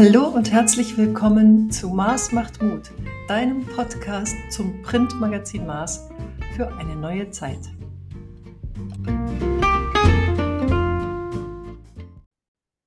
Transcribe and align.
Hallo 0.00 0.28
und 0.28 0.52
herzlich 0.52 0.96
willkommen 0.96 1.72
zu 1.72 1.88
Mars 1.88 2.30
macht 2.30 2.62
Mut, 2.62 2.92
deinem 3.26 3.66
Podcast 3.66 4.36
zum 4.48 4.80
Printmagazin 4.82 5.66
Mars 5.66 6.08
für 6.54 6.72
eine 6.76 6.94
neue 6.94 7.32
Zeit. 7.32 7.58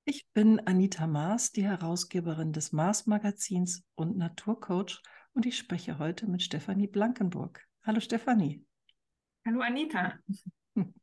Ich 0.05 0.25
bin 0.32 0.61
Anita 0.61 1.05
Maas, 1.05 1.52
die 1.52 1.66
Herausgeberin 1.66 2.54
des 2.54 2.71
Mars 2.71 3.07
Magazins 3.07 3.84
und 3.96 4.16
Naturcoach 4.16 5.02
und 5.34 5.46
ich 5.46 5.57
spreche 5.57 6.00
heute 6.00 6.28
mit 6.28 6.41
Stefanie 6.41 6.88
Blankenburg. 6.88 7.68
Hallo 7.84 8.00
Stefanie. 8.00 8.64
Hallo 9.46 9.59
Anita. 9.59 10.18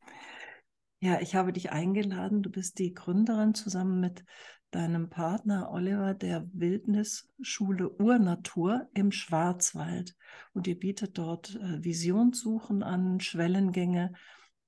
Ja, 1.01 1.21
ich 1.21 1.37
habe 1.37 1.53
dich 1.53 1.71
eingeladen. 1.71 2.43
Du 2.43 2.51
bist 2.51 2.81
die 2.81 2.93
Gründerin 2.93 3.55
zusammen 3.55 4.01
mit 4.01 4.25
deinem 4.71 5.09
Partner 5.09 5.71
Oliver 5.71 6.15
der 6.15 6.49
Wildnisschule 6.53 7.91
Urnatur 7.91 8.89
im 8.95 9.13
Schwarzwald. 9.13 10.17
Und 10.53 10.67
ihr 10.67 10.79
bietet 10.79 11.19
dort 11.19 11.55
äh, 11.57 11.83
Visionssuchen 11.83 12.83
an, 12.83 13.21
Schwellengänge 13.21 14.13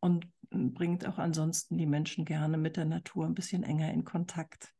und 0.00 0.26
bringt 0.50 1.06
auch 1.06 1.18
ansonsten 1.18 1.78
die 1.78 1.86
Menschen 1.86 2.24
gerne 2.24 2.58
mit 2.58 2.76
der 2.76 2.86
Natur 2.86 3.26
ein 3.26 3.34
bisschen 3.34 3.62
enger 3.62 3.92
in 3.92 4.04
Kontakt. 4.04 4.74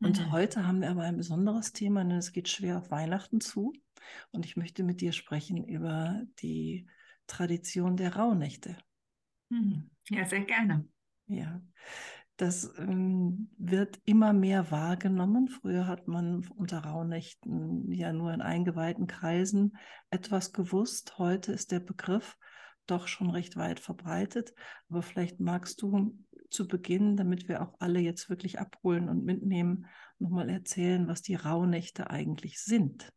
Und 0.00 0.18
mhm. 0.18 0.32
heute 0.32 0.66
haben 0.66 0.80
wir 0.80 0.90
aber 0.90 1.02
ein 1.02 1.16
besonderes 1.16 1.72
Thema, 1.72 2.02
denn 2.02 2.18
es 2.18 2.32
geht 2.32 2.48
schwer 2.48 2.78
auf 2.78 2.90
Weihnachten 2.90 3.40
zu. 3.40 3.72
Und 4.32 4.44
ich 4.44 4.56
möchte 4.56 4.82
mit 4.82 5.00
dir 5.00 5.12
sprechen 5.12 5.64
über 5.64 6.22
die 6.40 6.88
Tradition 7.26 7.96
der 7.96 8.16
Rauhnächte. 8.16 8.76
Mhm. 9.50 9.90
Ja, 10.08 10.24
sehr 10.24 10.40
gerne. 10.40 10.88
Ja, 11.26 11.60
das 12.40 12.72
ähm, 12.78 13.50
wird 13.58 14.00
immer 14.06 14.32
mehr 14.32 14.70
wahrgenommen. 14.70 15.48
Früher 15.48 15.86
hat 15.86 16.08
man 16.08 16.46
unter 16.56 16.78
Rauhnächten 16.78 17.92
ja 17.92 18.14
nur 18.14 18.32
in 18.32 18.40
eingeweihten 18.40 19.06
Kreisen 19.06 19.76
etwas 20.08 20.54
gewusst. 20.54 21.18
Heute 21.18 21.52
ist 21.52 21.70
der 21.70 21.80
Begriff 21.80 22.38
doch 22.86 23.08
schon 23.08 23.28
recht 23.30 23.56
weit 23.56 23.78
verbreitet. 23.78 24.54
Aber 24.88 25.02
vielleicht 25.02 25.38
magst 25.38 25.82
du 25.82 26.18
zu 26.48 26.66
Beginn, 26.66 27.18
damit 27.18 27.46
wir 27.46 27.60
auch 27.60 27.74
alle 27.78 28.00
jetzt 28.00 28.30
wirklich 28.30 28.58
abholen 28.58 29.10
und 29.10 29.22
mitnehmen, 29.22 29.86
nochmal 30.18 30.48
erzählen, 30.48 31.08
was 31.08 31.20
die 31.20 31.34
Rauhnächte 31.34 32.08
eigentlich 32.08 32.58
sind. 32.62 33.12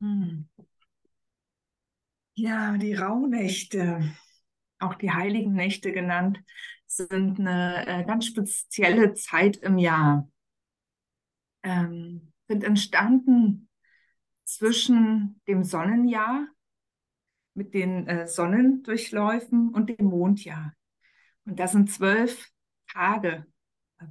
Hm. 0.00 0.48
Ja, 2.34 2.78
die 2.78 2.94
Rauhnächte, 2.94 4.10
auch 4.78 4.94
die 4.94 5.10
heiligen 5.10 5.52
Nächte 5.52 5.92
genannt, 5.92 6.40
sind 6.86 7.40
eine 7.40 7.86
äh, 7.86 8.04
ganz 8.04 8.26
spezielle 8.26 9.14
Zeit 9.14 9.56
im 9.56 9.78
Jahr. 9.78 10.28
Ähm, 11.62 12.32
sind 12.48 12.64
entstanden 12.64 13.68
zwischen 14.44 15.40
dem 15.48 15.64
Sonnenjahr 15.64 16.46
mit 17.54 17.72
den 17.74 18.06
äh, 18.06 18.26
Sonnendurchläufen 18.26 19.70
und 19.70 19.88
dem 19.88 20.06
Mondjahr. 20.06 20.74
Und 21.46 21.58
da 21.58 21.68
sind 21.68 21.90
zwölf 21.90 22.50
Tage, 22.92 23.46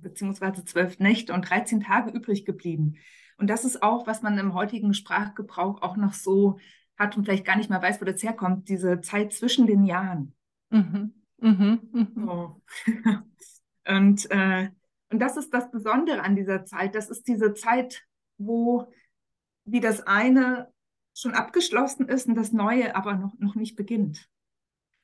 beziehungsweise 0.02 0.66
zwölf 0.66 1.00
Nächte 1.00 1.34
und 1.34 1.50
13 1.50 1.82
Tage 1.82 2.12
übrig 2.12 2.46
geblieben. 2.46 2.98
Und 3.38 3.50
das 3.50 3.66
ist 3.66 3.84
auch, 3.84 4.08
was 4.08 4.22
man 4.22 4.38
im 4.38 4.54
heutigen 4.54 4.94
Sprachgebrauch 4.94 5.82
auch 5.82 5.98
noch 5.98 6.14
so 6.14 6.60
hat 6.98 7.18
und 7.18 7.26
vielleicht 7.26 7.46
gar 7.46 7.58
nicht 7.58 7.70
mehr 7.70 7.82
weiß, 7.82 8.00
wo 8.02 8.06
das 8.06 8.22
herkommt, 8.24 8.70
diese 8.70 9.02
Zeit 9.02 9.34
zwischen 9.34 9.68
den 9.68 9.84
Jahren. 9.84 10.36
Mhm. 10.70 11.23
Mhm, 11.44 11.90
mhm. 11.92 12.12
So. 12.16 12.62
und, 13.88 14.32
äh, 14.32 14.70
und 15.10 15.20
das 15.20 15.36
ist 15.38 15.54
das 15.54 15.70
Besondere 15.70 16.22
an 16.22 16.36
dieser 16.36 16.66
Zeit. 16.66 16.96
Das 16.96 17.10
ist 17.10 17.28
diese 17.28 17.54
Zeit, 17.54 18.04
wo 18.38 18.88
wie 19.66 19.80
das 19.80 20.02
eine 20.02 20.72
schon 21.14 21.34
abgeschlossen 21.34 22.08
ist 22.08 22.28
und 22.28 22.36
das 22.36 22.52
Neue 22.52 22.96
aber 22.96 23.16
noch, 23.16 23.38
noch 23.40 23.56
nicht 23.56 23.76
beginnt. 23.76 24.30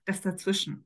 Das 0.05 0.21
dazwischen. 0.21 0.85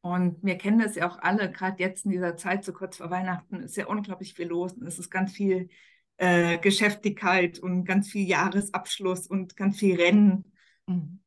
Und 0.00 0.42
wir 0.42 0.56
kennen 0.56 0.78
das 0.78 0.94
ja 0.94 1.08
auch 1.08 1.18
alle, 1.18 1.50
gerade 1.50 1.82
jetzt 1.82 2.04
in 2.04 2.12
dieser 2.12 2.36
Zeit, 2.36 2.64
so 2.64 2.72
kurz 2.72 2.96
vor 2.96 3.10
Weihnachten, 3.10 3.60
ist 3.60 3.76
ja 3.76 3.86
unglaublich 3.86 4.34
viel 4.34 4.48
los 4.48 4.72
und 4.72 4.86
es 4.86 4.98
ist 4.98 5.10
ganz 5.10 5.32
viel 5.32 5.68
äh, 6.16 6.58
Geschäftigkeit 6.58 7.58
und 7.58 7.84
ganz 7.84 8.10
viel 8.10 8.26
Jahresabschluss 8.26 9.26
und 9.26 9.56
ganz 9.56 9.78
viel 9.78 10.00
Rennen. 10.00 10.52
Mhm. 10.86 11.20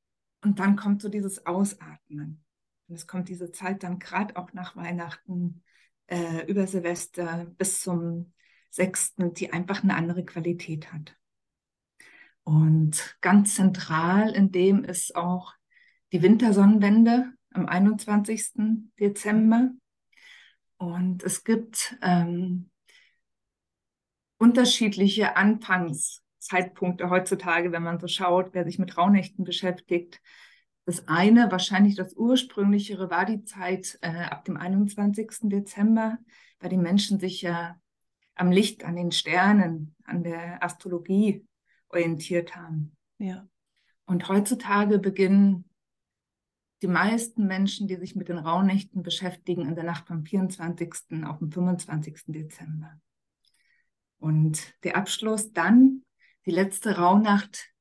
Und 0.43 0.59
dann 0.59 0.75
kommt 0.75 1.01
so 1.01 1.09
dieses 1.09 1.45
Ausatmen. 1.45 2.43
Und 2.89 2.95
es 2.95 3.05
kommt 3.05 3.29
diese 3.29 3.51
Zeit 3.51 3.83
dann 3.83 3.99
gerade 3.99 4.35
auch 4.35 4.51
nach 4.53 4.75
Weihnachten, 4.75 5.63
äh, 6.07 6.45
über 6.47 6.65
Silvester 6.65 7.45
bis 7.57 7.81
zum 7.81 8.33
6., 8.71 9.15
die 9.33 9.53
einfach 9.53 9.83
eine 9.83 9.95
andere 9.95 10.25
Qualität 10.25 10.91
hat. 10.91 11.15
Und 12.43 13.17
ganz 13.21 13.55
zentral 13.55 14.31
in 14.31 14.51
dem 14.51 14.83
ist 14.83 15.15
auch 15.15 15.53
die 16.11 16.23
Wintersonnenwende 16.23 17.31
am 17.53 17.67
21. 17.67 18.89
Dezember. 18.99 19.69
Und 20.77 21.23
es 21.23 21.43
gibt 21.43 21.95
ähm, 22.01 22.71
unterschiedliche 24.39 25.35
Anfangszeitpunkte 25.35 27.11
heutzutage, 27.11 27.71
wenn 27.71 27.83
man 27.83 27.99
so 27.99 28.07
schaut, 28.07 28.53
wer 28.53 28.63
sich 28.63 28.79
mit 28.79 28.97
Rauhnächten 28.97 29.45
beschäftigt. 29.45 30.21
Das 30.89 31.07
eine, 31.07 31.51
wahrscheinlich 31.51 31.93
das 31.93 32.15
ursprünglichere, 32.15 33.11
war 33.11 33.23
die 33.23 33.43
Zeit 33.43 33.99
äh, 34.01 34.23
ab 34.23 34.43
dem 34.45 34.57
21. 34.57 35.29
Dezember, 35.43 36.17
weil 36.59 36.71
die 36.71 36.77
Menschen 36.77 37.19
sich 37.19 37.43
ja 37.43 37.79
am 38.33 38.51
Licht, 38.51 38.83
an 38.83 38.95
den 38.95 39.11
Sternen, 39.11 39.95
an 40.03 40.23
der 40.23 40.63
Astrologie 40.63 41.45
orientiert 41.89 42.55
haben. 42.55 42.97
Ja. 43.19 43.47
Und 44.07 44.29
heutzutage 44.29 44.97
beginnen 44.97 45.69
die 46.81 46.87
meisten 46.87 47.45
Menschen, 47.45 47.87
die 47.87 47.97
sich 47.97 48.15
mit 48.15 48.27
den 48.27 48.39
Rauhnächten 48.39 49.03
beschäftigen, 49.03 49.67
in 49.67 49.75
der 49.75 49.83
Nacht 49.83 50.07
vom 50.07 50.25
24. 50.25 51.23
auf 51.23 51.37
den 51.37 51.51
25. 51.51 52.23
Dezember. 52.29 52.99
Und 54.17 54.73
der 54.83 54.97
Abschluss 54.97 55.53
dann, 55.53 56.01
die 56.47 56.51
letzte 56.51 56.97
Rauhnacht, 56.97 57.75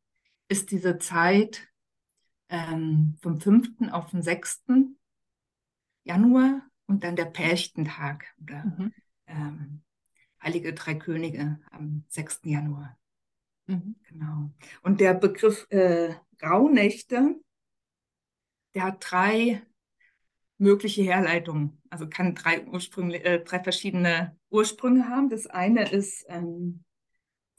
ist 0.48 0.72
diese 0.72 0.98
Zeit, 0.98 1.67
ähm, 2.48 3.16
vom 3.20 3.40
5. 3.40 3.90
auf 3.92 4.10
den 4.10 4.22
6. 4.22 4.64
Januar 6.04 6.62
und 6.86 7.04
dann 7.04 7.16
der 7.16 7.26
Pärchtentag 7.26 8.24
oder 8.40 8.64
mhm. 8.64 8.92
ähm, 9.26 9.82
Heilige 10.42 10.72
Drei 10.72 10.94
Könige 10.94 11.58
am 11.70 12.04
6. 12.08 12.40
Januar. 12.44 12.96
Mhm. 13.66 13.96
Genau. 14.08 14.50
Und 14.82 15.00
der 15.00 15.14
Begriff 15.14 15.66
äh, 15.70 16.14
Rauhnächte, 16.42 17.34
der 18.74 18.84
hat 18.84 18.98
drei 19.00 19.62
mögliche 20.58 21.02
Herleitungen. 21.02 21.80
Also 21.90 22.08
kann 22.08 22.34
drei, 22.34 22.66
Ursprünge, 22.66 23.22
äh, 23.24 23.44
drei 23.44 23.62
verschiedene 23.62 24.36
Ursprünge 24.50 25.08
haben. 25.08 25.28
Das 25.28 25.46
eine 25.46 25.90
ist 25.90 26.24
ähm, 26.28 26.84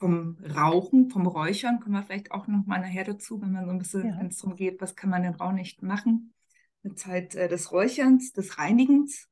vom 0.00 0.38
Rauchen, 0.42 1.10
vom 1.10 1.26
Räuchern, 1.26 1.78
kommen 1.78 1.94
wir 1.94 2.02
vielleicht 2.02 2.32
auch 2.32 2.46
noch 2.46 2.64
mal 2.66 2.80
nachher 2.80 3.04
dazu, 3.04 3.40
wenn 3.42 3.52
man 3.52 3.66
so 3.66 3.70
ein 3.70 3.78
bisschen, 3.78 4.06
ja. 4.06 4.18
wenn 4.18 4.28
es 4.28 4.38
darum 4.38 4.56
geht, 4.56 4.80
was 4.80 4.96
kann 4.96 5.10
man 5.10 5.24
in 5.24 5.34
Rauhnächten 5.34 5.86
machen. 5.86 6.32
Eine 6.82 6.94
Zeit 6.94 7.34
äh, 7.34 7.48
des 7.48 7.70
Räucherns, 7.70 8.32
des 8.32 8.58
Reinigens. 8.58 9.28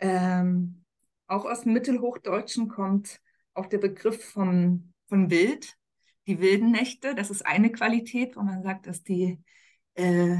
Ähm, 0.00 0.82
auch 1.28 1.44
aus 1.44 1.62
dem 1.62 1.72
Mittelhochdeutschen 1.72 2.68
kommt 2.68 3.20
auch 3.54 3.66
der 3.66 3.78
Begriff 3.78 4.22
vom, 4.32 4.92
von 5.06 5.30
Wild, 5.30 5.76
die 6.26 6.40
wilden 6.40 6.72
Nächte. 6.72 7.14
Das 7.14 7.30
ist 7.30 7.46
eine 7.46 7.70
Qualität, 7.70 8.36
wo 8.36 8.42
man 8.42 8.64
sagt, 8.64 8.88
dass 8.88 9.04
die, 9.04 9.38
äh, 9.94 10.36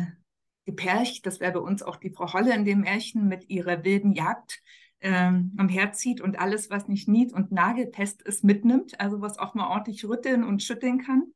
die 0.66 0.72
Perch, 0.72 1.22
das 1.22 1.38
wäre 1.38 1.52
bei 1.52 1.60
uns 1.60 1.84
auch 1.84 1.96
die 1.96 2.10
Frau 2.10 2.32
Holle 2.32 2.52
in 2.52 2.64
dem 2.64 2.80
Märchen 2.80 3.28
mit 3.28 3.48
ihrer 3.48 3.84
wilden 3.84 4.12
Jagd, 4.12 4.60
ähm, 5.00 5.52
am 5.56 5.68
Herz 5.68 5.98
zieht 5.98 6.20
und 6.20 6.38
alles, 6.38 6.70
was 6.70 6.88
nicht 6.88 7.08
nied- 7.08 7.32
und 7.32 7.52
nagelfest 7.52 8.22
ist, 8.22 8.44
mitnimmt, 8.44 8.98
also 9.00 9.20
was 9.20 9.38
auch 9.38 9.54
mal 9.54 9.68
ordentlich 9.68 10.04
rütteln 10.04 10.44
und 10.44 10.62
schütteln 10.62 11.02
kann. 11.02 11.32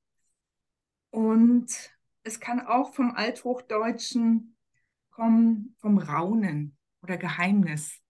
Und 1.10 1.70
es 2.22 2.40
kann 2.40 2.60
auch 2.60 2.94
vom 2.94 3.12
Althochdeutschen 3.12 4.56
kommen, 5.10 5.74
vom 5.78 5.98
Raunen 5.98 6.76
oder 7.02 7.16
Geheimnis. 7.16 8.00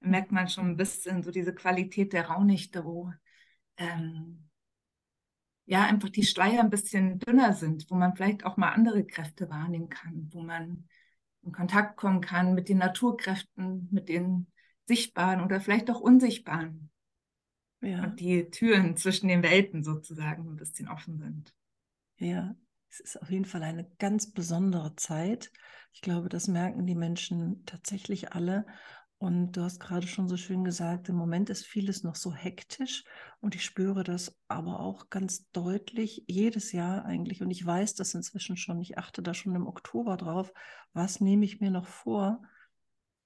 Da 0.00 0.08
merkt 0.08 0.32
man 0.32 0.48
schon 0.48 0.66
ein 0.66 0.76
bisschen 0.76 1.22
so 1.22 1.30
diese 1.30 1.54
Qualität 1.54 2.12
der 2.12 2.28
Raunichte, 2.28 2.84
wo 2.84 3.12
ähm, 3.76 4.48
ja 5.66 5.84
einfach 5.84 6.08
die 6.08 6.24
Schleier 6.24 6.60
ein 6.60 6.70
bisschen 6.70 7.18
dünner 7.18 7.52
sind, 7.52 7.90
wo 7.90 7.94
man 7.94 8.16
vielleicht 8.16 8.44
auch 8.44 8.56
mal 8.56 8.70
andere 8.70 9.04
Kräfte 9.04 9.50
wahrnehmen 9.50 9.88
kann, 9.88 10.28
wo 10.32 10.42
man 10.42 10.88
in 11.42 11.52
Kontakt 11.52 11.96
kommen 11.96 12.20
kann 12.20 12.54
mit 12.54 12.68
den 12.68 12.78
Naturkräften, 12.78 13.88
mit 13.90 14.08
den 14.08 14.46
sichtbaren 14.88 15.40
oder 15.40 15.60
vielleicht 15.60 15.90
auch 15.90 16.00
unsichtbaren. 16.00 16.90
Ja. 17.80 18.04
Und 18.04 18.18
die 18.18 18.50
Türen 18.50 18.96
zwischen 18.96 19.28
den 19.28 19.42
Welten 19.42 19.84
sozusagen 19.84 20.48
ein 20.48 20.56
bisschen 20.56 20.88
offen 20.88 21.18
sind. 21.18 21.54
Ja, 22.16 22.56
es 22.90 23.00
ist 23.00 23.22
auf 23.22 23.30
jeden 23.30 23.44
Fall 23.44 23.62
eine 23.62 23.88
ganz 23.98 24.32
besondere 24.32 24.96
Zeit. 24.96 25.52
Ich 25.92 26.00
glaube, 26.00 26.28
das 26.28 26.48
merken 26.48 26.86
die 26.86 26.96
Menschen 26.96 27.64
tatsächlich 27.66 28.32
alle. 28.32 28.66
Und 29.18 29.52
du 29.52 29.62
hast 29.62 29.80
gerade 29.80 30.06
schon 30.06 30.28
so 30.28 30.36
schön 30.36 30.62
gesagt, 30.62 31.08
im 31.08 31.16
Moment 31.16 31.50
ist 31.50 31.66
vieles 31.66 32.04
noch 32.04 32.14
so 32.14 32.32
hektisch 32.32 33.04
und 33.40 33.56
ich 33.56 33.64
spüre 33.64 34.04
das 34.04 34.38
aber 34.46 34.78
auch 34.78 35.10
ganz 35.10 35.50
deutlich 35.50 36.22
jedes 36.28 36.70
Jahr 36.70 37.04
eigentlich. 37.04 37.42
Und 37.42 37.50
ich 37.50 37.66
weiß 37.66 37.94
das 37.96 38.14
inzwischen 38.14 38.56
schon. 38.56 38.80
Ich 38.80 38.96
achte 38.96 39.20
da 39.20 39.34
schon 39.34 39.56
im 39.56 39.66
Oktober 39.66 40.16
drauf. 40.16 40.52
Was 40.92 41.20
nehme 41.20 41.44
ich 41.44 41.60
mir 41.60 41.72
noch 41.72 41.86
vor 41.86 42.42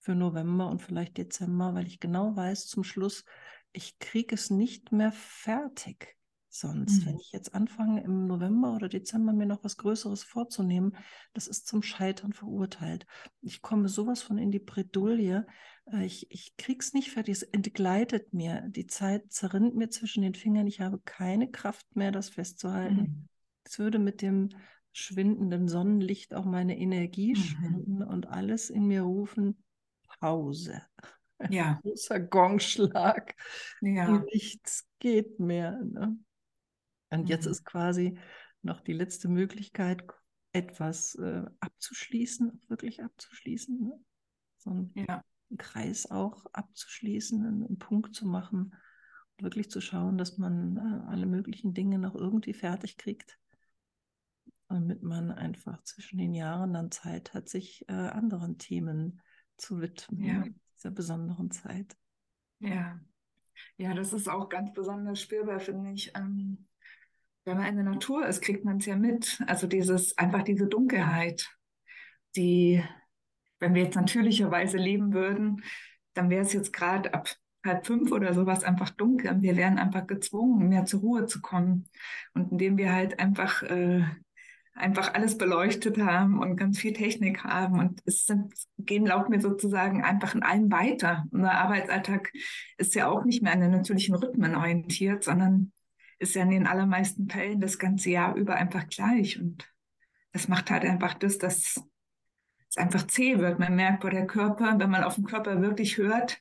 für 0.02 0.16
November 0.16 0.68
und 0.68 0.82
vielleicht 0.82 1.16
Dezember, 1.16 1.74
weil 1.74 1.86
ich 1.86 2.00
genau 2.00 2.34
weiß 2.34 2.66
zum 2.66 2.82
Schluss, 2.82 3.24
ich 3.72 3.98
kriege 4.00 4.34
es 4.34 4.50
nicht 4.50 4.90
mehr 4.90 5.12
fertig 5.12 6.16
sonst. 6.48 7.00
Mhm. 7.00 7.06
Wenn 7.06 7.18
ich 7.20 7.30
jetzt 7.32 7.54
anfange, 7.54 8.02
im 8.02 8.26
November 8.26 8.74
oder 8.74 8.88
Dezember 8.88 9.32
mir 9.32 9.46
noch 9.46 9.62
was 9.62 9.76
Größeres 9.76 10.24
vorzunehmen, 10.24 10.96
das 11.32 11.46
ist 11.46 11.68
zum 11.68 11.82
Scheitern 11.82 12.32
verurteilt. 12.32 13.06
Ich 13.40 13.62
komme 13.62 13.88
sowas 13.88 14.22
von 14.22 14.38
in 14.38 14.50
die 14.50 14.58
Bredouille. 14.58 15.46
Äh, 15.86 16.04
ich, 16.04 16.30
ich 16.30 16.56
krieg's 16.56 16.92
nicht 16.92 17.12
fertig, 17.12 17.36
es 17.36 17.42
entgleitet 17.44 18.34
mir. 18.34 18.64
Die 18.68 18.88
Zeit 18.88 19.32
zerrinnt 19.32 19.76
mir 19.76 19.88
zwischen 19.88 20.22
den 20.22 20.34
Fingern. 20.34 20.66
Ich 20.66 20.80
habe 20.80 20.98
keine 21.04 21.48
Kraft 21.48 21.94
mehr, 21.94 22.10
das 22.10 22.28
festzuhalten. 22.28 22.96
Mhm. 22.96 23.28
Es 23.62 23.78
würde 23.78 24.00
mit 24.00 24.20
dem 24.20 24.48
schwindenden 24.90 25.68
Sonnenlicht 25.68 26.34
auch 26.34 26.44
meine 26.44 26.76
Energie 26.76 27.34
mhm. 27.34 27.36
schwinden 27.36 28.02
und 28.02 28.28
alles 28.28 28.68
in 28.68 28.86
mir 28.86 29.02
rufen, 29.02 29.61
Pause. 30.22 30.80
Ja. 31.50 31.80
großer 31.82 32.20
Gongschlag. 32.20 33.34
Ja. 33.80 34.20
Nichts 34.32 34.88
geht 35.00 35.40
mehr. 35.40 35.82
Ne? 35.82 36.16
Und 37.10 37.28
jetzt 37.28 37.46
mhm. 37.46 37.50
ist 37.50 37.64
quasi 37.64 38.16
noch 38.62 38.80
die 38.80 38.92
letzte 38.92 39.26
Möglichkeit, 39.26 40.04
etwas 40.52 41.16
äh, 41.16 41.42
abzuschließen, 41.58 42.62
wirklich 42.68 43.02
abzuschließen. 43.02 43.80
Ne? 43.80 44.00
So 44.58 44.70
einen, 44.70 44.92
ja. 44.94 45.24
einen, 45.50 45.58
Kreis 45.58 46.08
auch 46.08 46.46
abzuschließen, 46.52 47.44
einen, 47.44 47.66
einen, 47.66 47.78
Punkt 47.78 48.14
zu 48.14 48.24
machen 48.24 48.76
wirklich 49.38 49.70
zu 49.70 49.80
schauen, 49.80 50.18
dass 50.18 50.38
man 50.38 50.76
äh, 50.76 51.10
alle 51.10 51.26
möglichen 51.26 51.74
Dinge 51.74 51.98
noch 51.98 52.14
irgendwie 52.14 52.54
fertig 52.54 52.96
kriegt, 52.96 53.40
damit 54.68 55.02
man 55.02 55.32
einfach 55.32 55.82
zwischen 55.82 56.18
den 56.18 56.32
Jahren 56.32 56.72
dann 56.74 56.92
Zeit 56.92 57.34
hat, 57.34 57.48
sich 57.48 57.88
äh, 57.88 57.92
anderen 57.92 58.58
Themen 58.58 59.20
zu 59.62 59.80
widmen, 59.80 60.24
ja. 60.24 60.44
Dieser 60.76 60.90
besonderen 60.90 61.50
Zeit. 61.50 61.96
Ja. 62.58 63.00
Ja, 63.76 63.94
das 63.94 64.12
ist 64.12 64.28
auch 64.28 64.48
ganz 64.48 64.72
besonders 64.72 65.20
spürbar, 65.20 65.60
finde 65.60 65.92
ich. 65.92 66.12
Ähm 66.16 66.66
wenn 67.44 67.56
man 67.56 67.66
in 67.66 67.76
der 67.76 67.84
Natur 67.84 68.26
ist, 68.26 68.40
kriegt 68.40 68.64
man 68.64 68.78
es 68.78 68.86
ja 68.86 68.96
mit. 68.96 69.42
Also 69.46 69.66
dieses, 69.66 70.16
einfach 70.16 70.42
diese 70.42 70.66
Dunkelheit, 70.66 71.48
die, 72.36 72.82
wenn 73.58 73.74
wir 73.74 73.82
jetzt 73.82 73.96
natürlicherweise 73.96 74.76
leben 74.78 75.12
würden, 75.12 75.62
dann 76.14 76.30
wäre 76.30 76.42
es 76.42 76.52
jetzt 76.52 76.72
gerade 76.72 77.12
ab 77.14 77.28
halb 77.64 77.86
fünf 77.86 78.10
oder 78.10 78.34
sowas 78.34 78.64
einfach 78.64 78.90
dunkel 78.90 79.30
und 79.30 79.42
wir 79.42 79.56
wären 79.56 79.78
einfach 79.78 80.06
gezwungen, 80.06 80.68
mehr 80.68 80.84
zur 80.84 81.00
Ruhe 81.00 81.26
zu 81.26 81.40
kommen. 81.40 81.88
Und 82.34 82.52
indem 82.52 82.76
wir 82.76 82.92
halt 82.92 83.18
einfach, 83.20 83.62
äh, 83.62 84.04
einfach 84.74 85.14
alles 85.14 85.36
beleuchtet 85.36 85.98
haben 85.98 86.40
und 86.40 86.56
ganz 86.56 86.78
viel 86.78 86.92
Technik 86.92 87.44
haben 87.44 87.78
und 87.78 88.00
es 88.06 88.24
sind, 88.24 88.54
gehen 88.78 89.06
laut 89.06 89.28
mir 89.28 89.40
sozusagen 89.40 90.02
einfach 90.02 90.34
in 90.34 90.42
allem 90.42 90.70
weiter. 90.70 91.24
Unser 91.30 91.52
Arbeitsalltag 91.52 92.32
ist 92.78 92.94
ja 92.94 93.08
auch 93.08 93.24
nicht 93.24 93.42
mehr 93.42 93.52
an 93.52 93.60
den 93.60 93.70
natürlichen 93.70 94.14
Rhythmen 94.14 94.54
orientiert, 94.54 95.24
sondern 95.24 95.72
ist 96.18 96.34
ja 96.34 96.42
in 96.42 96.50
den 96.50 96.66
allermeisten 96.66 97.28
Fällen 97.28 97.60
das 97.60 97.78
ganze 97.78 98.10
Jahr 98.10 98.34
über 98.36 98.54
einfach 98.54 98.88
gleich. 98.88 99.38
Und 99.40 99.68
das 100.32 100.48
macht 100.48 100.70
halt 100.70 100.84
einfach 100.84 101.14
das, 101.14 101.38
dass 101.38 101.82
es 102.68 102.76
einfach 102.76 103.06
zäh 103.06 103.38
wird. 103.38 103.58
Man 103.58 103.76
merkt, 103.76 104.04
wo 104.04 104.08
der 104.08 104.26
Körper, 104.26 104.78
wenn 104.78 104.90
man 104.90 105.04
auf 105.04 105.16
den 105.16 105.24
Körper 105.24 105.60
wirklich 105.60 105.98
hört, 105.98 106.40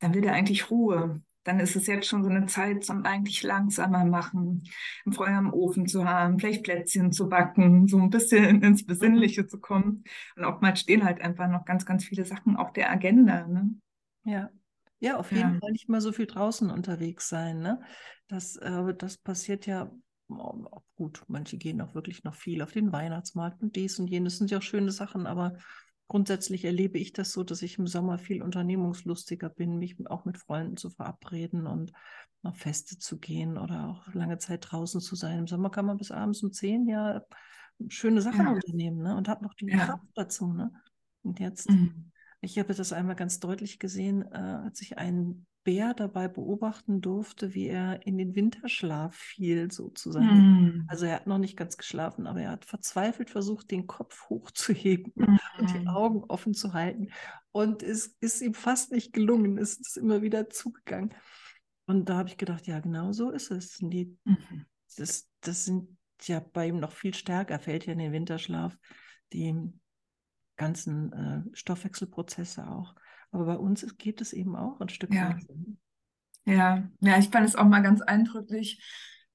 dann 0.00 0.14
will 0.14 0.24
er 0.24 0.32
eigentlich 0.32 0.70
Ruhe. 0.70 1.22
Dann 1.50 1.58
ist 1.58 1.74
es 1.74 1.88
jetzt 1.88 2.06
schon 2.06 2.22
so 2.22 2.30
eine 2.30 2.46
Zeit 2.46 2.84
zum 2.84 3.04
eigentlich 3.04 3.42
langsamer 3.42 4.04
machen, 4.04 4.62
ein 5.04 5.12
Feuer 5.12 5.36
im 5.36 5.52
Ofen 5.52 5.88
zu 5.88 6.04
haben, 6.04 6.38
vielleicht 6.38 6.62
Plätzchen 6.62 7.10
zu 7.10 7.28
backen, 7.28 7.88
so 7.88 7.98
ein 7.98 8.08
bisschen 8.08 8.62
ins 8.62 8.86
Besinnliche 8.86 9.48
zu 9.48 9.58
kommen. 9.58 10.04
Und 10.36 10.44
oftmals 10.44 10.78
stehen 10.78 11.02
halt 11.02 11.20
einfach 11.20 11.48
noch 11.48 11.64
ganz, 11.64 11.84
ganz 11.84 12.04
viele 12.04 12.24
Sachen 12.24 12.54
auf 12.54 12.72
der 12.72 12.88
Agenda. 12.88 13.48
Ne? 13.48 13.74
Ja, 14.22 14.50
ja, 15.00 15.16
auf 15.16 15.32
jeden 15.32 15.54
ja. 15.54 15.58
Fall 15.58 15.72
nicht 15.72 15.88
mehr 15.88 16.00
so 16.00 16.12
viel 16.12 16.26
draußen 16.26 16.70
unterwegs 16.70 17.28
sein. 17.28 17.58
Ne? 17.58 17.80
Das, 18.28 18.54
äh, 18.54 18.94
das 18.94 19.18
passiert 19.18 19.66
ja 19.66 19.90
auch 20.28 20.84
gut. 20.94 21.24
Manche 21.26 21.58
gehen 21.58 21.80
auch 21.80 21.96
wirklich 21.96 22.22
noch 22.22 22.36
viel 22.36 22.62
auf 22.62 22.70
den 22.70 22.92
Weihnachtsmarkt 22.92 23.60
und 23.60 23.74
dies 23.74 23.98
und 23.98 24.06
jenes. 24.06 24.34
Das 24.34 24.38
sind 24.38 24.52
ja 24.52 24.58
auch 24.58 24.62
schöne 24.62 24.92
Sachen, 24.92 25.26
aber 25.26 25.56
grundsätzlich 26.10 26.64
erlebe 26.64 26.98
ich 26.98 27.12
das 27.12 27.32
so, 27.32 27.44
dass 27.44 27.62
ich 27.62 27.78
im 27.78 27.86
Sommer 27.86 28.18
viel 28.18 28.42
unternehmungslustiger 28.42 29.48
bin, 29.48 29.78
mich 29.78 29.96
auch 30.08 30.24
mit 30.24 30.38
Freunden 30.38 30.76
zu 30.76 30.90
verabreden 30.90 31.66
und 31.66 31.92
auf 32.42 32.56
Feste 32.56 32.98
zu 32.98 33.18
gehen 33.18 33.56
oder 33.56 33.88
auch 33.88 34.12
lange 34.12 34.38
Zeit 34.38 34.66
draußen 34.68 35.00
zu 35.00 35.14
sein. 35.14 35.38
Im 35.38 35.46
Sommer 35.46 35.70
kann 35.70 35.86
man 35.86 35.98
bis 35.98 36.10
abends 36.10 36.42
um 36.42 36.52
zehn 36.52 36.88
ja 36.88 37.22
schöne 37.88 38.22
Sachen 38.22 38.44
ja. 38.44 38.52
unternehmen 38.52 39.02
ne? 39.02 39.16
und 39.16 39.28
hat 39.28 39.40
noch 39.40 39.54
die 39.54 39.68
ja. 39.68 39.86
Kraft 39.86 40.08
dazu. 40.14 40.52
Ne? 40.52 40.72
Und 41.22 41.38
jetzt 41.38 41.70
mhm. 41.70 42.10
Ich 42.42 42.58
habe 42.58 42.74
das 42.74 42.92
einmal 42.92 43.16
ganz 43.16 43.38
deutlich 43.38 43.78
gesehen, 43.78 44.22
äh, 44.32 44.36
als 44.36 44.80
ich 44.80 44.96
einen 44.96 45.46
Bär 45.62 45.92
dabei 45.92 46.26
beobachten 46.28 47.00
durfte, 47.00 47.54
wie 47.54 47.66
er 47.66 48.06
in 48.06 48.16
den 48.16 48.34
Winterschlaf 48.34 49.14
fiel, 49.14 49.70
sozusagen. 49.70 50.26
Mm. 50.26 50.84
Also 50.88 51.04
er 51.04 51.16
hat 51.16 51.26
noch 51.26 51.38
nicht 51.38 51.56
ganz 51.56 51.76
geschlafen, 51.76 52.26
aber 52.26 52.40
er 52.40 52.52
hat 52.52 52.64
verzweifelt 52.64 53.30
versucht, 53.30 53.70
den 53.70 53.86
Kopf 53.86 54.28
hochzuheben 54.30 55.12
mm. 55.14 55.38
und 55.58 55.74
die 55.74 55.86
Augen 55.86 56.24
offen 56.28 56.54
zu 56.54 56.72
halten. 56.72 57.08
Und 57.52 57.82
es 57.82 58.16
ist 58.20 58.40
ihm 58.40 58.54
fast 58.54 58.90
nicht 58.92 59.12
gelungen, 59.12 59.58
es 59.58 59.78
ist 59.78 59.98
immer 59.98 60.22
wieder 60.22 60.48
zugegangen. 60.48 61.14
Und 61.86 62.08
da 62.08 62.16
habe 62.16 62.28
ich 62.28 62.38
gedacht, 62.38 62.66
ja, 62.66 62.80
genau 62.80 63.12
so 63.12 63.30
ist 63.30 63.50
es. 63.50 63.76
Die, 63.80 64.16
mm. 64.24 64.36
das, 64.96 65.28
das 65.40 65.66
sind 65.66 65.88
ja 66.22 66.40
bei 66.40 66.68
ihm 66.68 66.80
noch 66.80 66.92
viel 66.92 67.14
stärker, 67.14 67.58
fällt 67.58 67.86
ja 67.86 67.92
in 67.92 67.98
den 67.98 68.12
Winterschlaf. 68.12 68.78
Die 69.32 69.54
ganzen 70.56 71.12
äh, 71.12 71.42
Stoffwechselprozesse 71.54 72.66
auch. 72.66 72.94
Aber 73.32 73.44
bei 73.44 73.56
uns 73.56 73.86
geht 73.98 74.20
es 74.20 74.32
eben 74.32 74.56
auch 74.56 74.80
ein 74.80 74.88
Stück 74.88 75.14
ja. 75.14 75.30
weit. 75.30 75.46
Ja, 76.46 76.88
ja, 77.00 77.18
ich 77.18 77.28
fand 77.28 77.46
es 77.46 77.54
auch 77.54 77.66
mal 77.66 77.82
ganz 77.82 78.00
eindrücklich. 78.00 78.82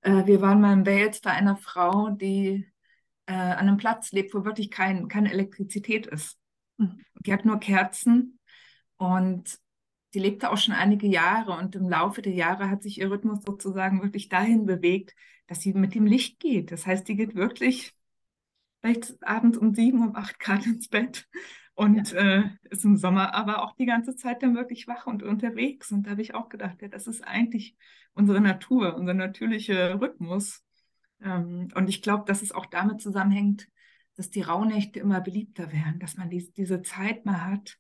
Äh, 0.02 0.26
wir 0.26 0.42
waren 0.42 0.62
mal 0.62 0.74
in 0.74 0.86
Wales 0.86 1.22
bei 1.22 1.32
einer 1.32 1.56
Frau, 1.56 2.10
die 2.10 2.68
äh, 3.26 3.34
an 3.34 3.68
einem 3.68 3.78
Platz 3.78 4.12
lebt, 4.12 4.34
wo 4.34 4.44
wirklich 4.44 4.70
kein, 4.70 5.08
keine 5.08 5.32
Elektrizität 5.32 6.08
ist. 6.08 6.38
Mhm. 6.78 7.02
Die 7.26 7.34
hat 7.34 7.46
nur 7.46 7.60
Kerzen 7.60 8.40
und 8.98 9.60
die 10.14 10.20
lebte 10.20 10.50
auch 10.50 10.58
schon 10.58 10.74
einige 10.74 11.08
Jahre 11.08 11.58
und 11.58 11.76
im 11.76 11.90
Laufe 11.90 12.22
der 12.22 12.34
Jahre 12.34 12.70
hat 12.70 12.84
sich 12.84 13.00
ihr 13.00 13.12
Rhythmus 13.12 13.44
sozusagen 13.46 14.02
wirklich 14.02 14.30
dahin 14.30 14.66
bewegt, 14.66 15.14
dass 15.48 15.62
sie 15.62 15.74
mit 15.74 15.94
dem 15.94 16.06
Licht 16.06 16.40
geht. 16.40 16.72
Das 16.72 16.86
heißt, 16.86 17.08
die 17.08 17.16
geht 17.16 17.36
wirklich 17.36 17.94
vielleicht 18.82 19.22
abends 19.22 19.58
um 19.58 19.74
sieben, 19.74 20.08
um 20.08 20.16
acht 20.16 20.40
Grad 20.40 20.66
ins 20.66 20.88
Bett 20.88 21.28
und 21.76 22.14
ja. 22.14 22.40
äh, 22.40 22.44
ist 22.70 22.86
im 22.86 22.98
Sommer 22.98 23.36
aber 23.36 23.62
auch 23.64 23.76
die 23.76 23.86
ganze 23.86 24.16
Zeit 24.16 24.42
dann 24.42 24.56
wirklich 24.56 24.88
wach 24.88 25.08
und 25.08 25.24
unterwegs. 25.24 25.92
Und 25.92 26.04
da 26.08 26.12
habe 26.12 26.22
ich 26.22 26.34
auch 26.34 26.50
gedacht, 26.50 26.82
ja, 26.82 26.88
das 26.88 27.06
ist 27.06 27.22
eigentlich 27.22 27.76
unsere 28.14 28.40
Natur, 28.40 28.96
unser 28.96 29.14
natürlicher 29.14 30.00
Rhythmus. 30.00 30.64
Ähm, 31.22 31.68
und 31.76 31.90
ich 31.90 32.02
glaube, 32.02 32.24
dass 32.26 32.42
es 32.42 32.54
auch 32.54 32.66
damit 32.66 33.02
zusammenhängt, 33.02 33.68
dass 34.16 34.30
die 34.30 34.42
Rauhnächte 34.42 35.02
immer 35.02 35.20
beliebter 35.20 35.72
werden, 35.74 36.00
dass 36.00 36.16
man 36.16 36.30
die, 36.30 36.50
diese 36.54 36.82
Zeit 36.82 37.26
mal 37.26 37.46
hat, 37.46 37.78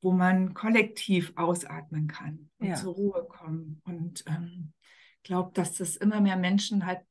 wo 0.00 0.12
man 0.12 0.54
kollektiv 0.54 1.34
ausatmen 1.36 2.08
kann 2.08 2.50
und 2.58 2.68
ja. 2.68 2.74
zur 2.74 2.94
Ruhe 2.94 3.26
kommen. 3.28 3.82
Und 3.84 4.24
ähm, 4.26 4.72
glaube, 5.22 5.50
dass 5.52 5.74
das 5.74 5.96
immer 5.96 6.22
mehr 6.22 6.36
Menschen 6.36 6.86
halt 6.86 7.04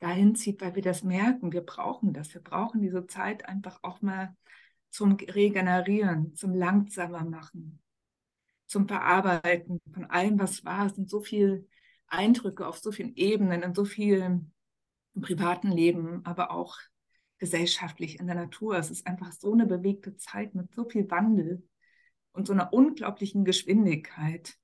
dahin 0.00 0.34
zieht, 0.34 0.60
weil 0.60 0.74
wir 0.74 0.82
das 0.82 1.04
merken. 1.04 1.52
Wir 1.52 1.62
brauchen 1.62 2.12
das. 2.12 2.34
Wir 2.34 2.42
brauchen 2.42 2.80
diese 2.80 3.06
Zeit 3.06 3.48
einfach 3.48 3.78
auch 3.82 4.02
mal 4.02 4.36
zum 4.90 5.14
Regenerieren, 5.14 6.34
zum 6.34 6.54
langsamer 6.54 7.24
machen, 7.24 7.80
zum 8.66 8.88
Verarbeiten 8.88 9.80
von 9.92 10.04
allem, 10.06 10.38
was 10.38 10.64
war. 10.64 10.86
Es 10.86 10.94
sind 10.94 11.08
so 11.08 11.20
viele 11.20 11.66
Eindrücke 12.06 12.66
auf 12.66 12.78
so 12.78 12.92
vielen 12.92 13.14
Ebenen, 13.16 13.62
in 13.62 13.74
so 13.74 13.84
vielen 13.84 14.52
privaten 15.20 15.70
Leben, 15.70 16.24
aber 16.24 16.50
auch 16.50 16.76
gesellschaftlich 17.38 18.18
in 18.18 18.26
der 18.26 18.36
Natur. 18.36 18.76
Es 18.76 18.90
ist 18.90 19.06
einfach 19.06 19.32
so 19.32 19.52
eine 19.52 19.66
bewegte 19.66 20.16
Zeit 20.16 20.54
mit 20.54 20.74
so 20.74 20.88
viel 20.88 21.10
Wandel 21.10 21.66
und 22.32 22.46
so 22.46 22.52
einer 22.52 22.72
unglaublichen 22.72 23.44
Geschwindigkeit 23.44 24.58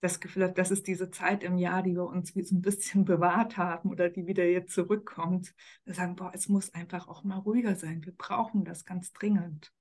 das 0.00 0.20
Gefühl 0.20 0.44
habe, 0.44 0.54
das 0.54 0.70
ist 0.70 0.86
diese 0.86 1.10
Zeit 1.10 1.42
im 1.42 1.56
Jahr, 1.56 1.82
die 1.82 1.94
wir 1.94 2.06
uns 2.06 2.34
wie 2.36 2.42
so 2.42 2.54
ein 2.54 2.62
bisschen 2.62 3.04
bewahrt 3.06 3.56
haben 3.56 3.90
oder 3.90 4.08
die 4.08 4.26
wieder 4.26 4.44
jetzt 4.44 4.72
zurückkommt. 4.72 5.54
Wir 5.84 5.94
sagen, 5.94 6.16
boah, 6.16 6.32
es 6.34 6.48
muss 6.48 6.74
einfach 6.74 7.08
auch 7.08 7.24
mal 7.24 7.38
ruhiger 7.38 7.76
sein. 7.76 8.04
Wir 8.04 8.14
brauchen 8.14 8.64
das 8.64 8.84
ganz 8.84 9.12
dringend. 9.12 9.72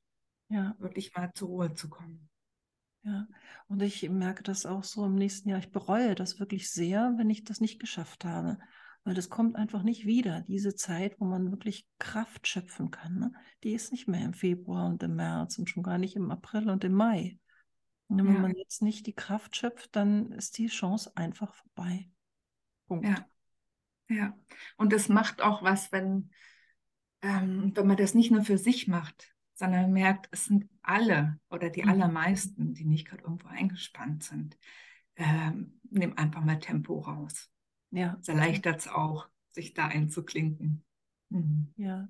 Ja. 0.50 0.76
Wirklich 0.80 1.14
mal 1.16 1.32
zur 1.34 1.50
Ruhe 1.50 1.74
zu 1.74 1.90
kommen. 1.90 2.30
Ja, 3.04 3.28
und 3.68 3.84
ich 3.84 4.10
merke 4.10 4.42
das 4.42 4.66
auch 4.66 4.84
so 4.84 5.06
im 5.06 5.14
nächsten 5.14 5.50
Jahr. 5.50 5.60
Ich 5.60 5.72
bereue 5.72 6.16
das 6.16 6.40
wirklich 6.40 6.72
sehr, 6.72 7.14
wenn 7.18 7.30
ich 7.30 7.44
das 7.44 7.62
nicht 7.62 7.80
geschafft 7.80 8.26
habe. 8.26 8.58
Weil 9.04 9.14
das 9.14 9.30
kommt 9.30 9.56
einfach 9.56 9.84
nicht 9.84 10.08
wieder. 10.08 10.42
Diese 10.42 10.74
Zeit, 10.74 11.20
wo 11.20 11.26
man 11.26 11.52
wirklich 11.52 11.88
Kraft 12.00 12.48
schöpfen 12.48 12.90
kann, 12.90 13.20
ne? 13.20 13.34
die 13.64 13.74
ist 13.74 13.92
nicht 13.92 14.08
mehr 14.08 14.26
im 14.26 14.34
Februar 14.34 14.88
und 14.88 15.04
im 15.04 15.16
März 15.16 15.60
und 15.60 15.70
schon 15.70 15.84
gar 15.84 16.00
nicht 16.00 16.16
im 16.16 16.32
April 16.32 16.72
und 16.72 16.84
im 16.84 16.94
Mai. 16.94 17.38
Und 18.08 18.26
wenn 18.26 18.36
ja. 18.36 18.40
man 18.40 18.56
jetzt 18.56 18.82
nicht 18.82 19.08
die 19.08 19.16
Kraft 19.16 19.56
schöpft, 19.56 19.96
dann 19.96 20.32
ist 20.32 20.58
die 20.58 20.68
Chance 20.68 21.12
einfach 21.16 21.54
vorbei. 21.54 22.10
Punkt. 22.88 23.08
Ja. 23.08 23.26
Ja. 24.10 24.38
Und 24.78 24.94
es 24.94 25.10
macht 25.10 25.42
auch 25.42 25.64
was, 25.64 25.92
wenn, 25.92 26.30
ähm, 27.22 27.72
wenn 27.76 27.88
man 27.88 27.98
das 27.98 28.14
nicht 28.14 28.32
nur 28.32 28.44
für 28.44 28.58
sich 28.58 28.88
macht, 28.88 29.36
sondern 29.56 29.92
merkt, 29.92 30.28
es 30.32 30.46
sind 30.46 30.70
alle 30.82 31.40
oder 31.50 31.70
die 31.70 31.84
mhm. 31.84 31.90
allermeisten, 31.90 32.74
die 32.74 32.86
nicht 32.86 33.08
gerade 33.08 33.24
irgendwo 33.24 33.48
eingespannt 33.48 34.24
sind. 34.24 34.58
Ähm, 35.16 35.80
nimm 35.90 36.18
einfach 36.18 36.44
mal 36.44 36.60
Tempo 36.60 37.00
raus. 37.00 37.50
Ja. 37.92 38.18
Es 38.20 38.28
erleichtert 38.28 38.82
es 38.82 38.88
auch, 38.88 39.28
sich 39.52 39.74
da 39.74 39.88
einzuklinken. 39.88 40.84
Mhm. 41.30 41.74
Ja. 41.78 42.10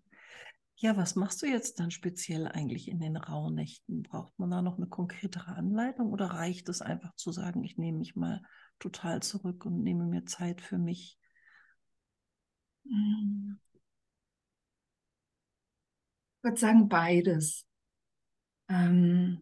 Ja, 0.77 0.95
was 0.97 1.15
machst 1.15 1.41
du 1.41 1.47
jetzt 1.47 1.79
dann 1.81 1.91
speziell 1.91 2.47
eigentlich 2.47 2.87
in 2.89 2.99
den 2.99 3.17
Rauhnächten? 3.17 4.03
Braucht 4.03 4.37
man 4.39 4.49
da 4.51 4.61
noch 4.61 4.77
eine 4.77 4.87
konkretere 4.87 5.53
Anleitung 5.55 6.11
oder 6.13 6.27
reicht 6.27 6.69
es 6.69 6.81
einfach 6.81 7.13
zu 7.15 7.31
sagen, 7.33 7.63
ich 7.65 7.77
nehme 7.77 7.97
mich 7.99 8.15
mal 8.15 8.41
total 8.79 9.21
zurück 9.21 9.65
und 9.65 9.83
nehme 9.83 10.05
mir 10.05 10.25
Zeit 10.25 10.61
für 10.61 10.77
mich? 10.77 11.17
Mhm. 12.85 13.57
Ich 16.37 16.43
würde 16.45 16.57
sagen 16.59 16.87
beides. 16.87 17.65
Ähm, 18.69 19.41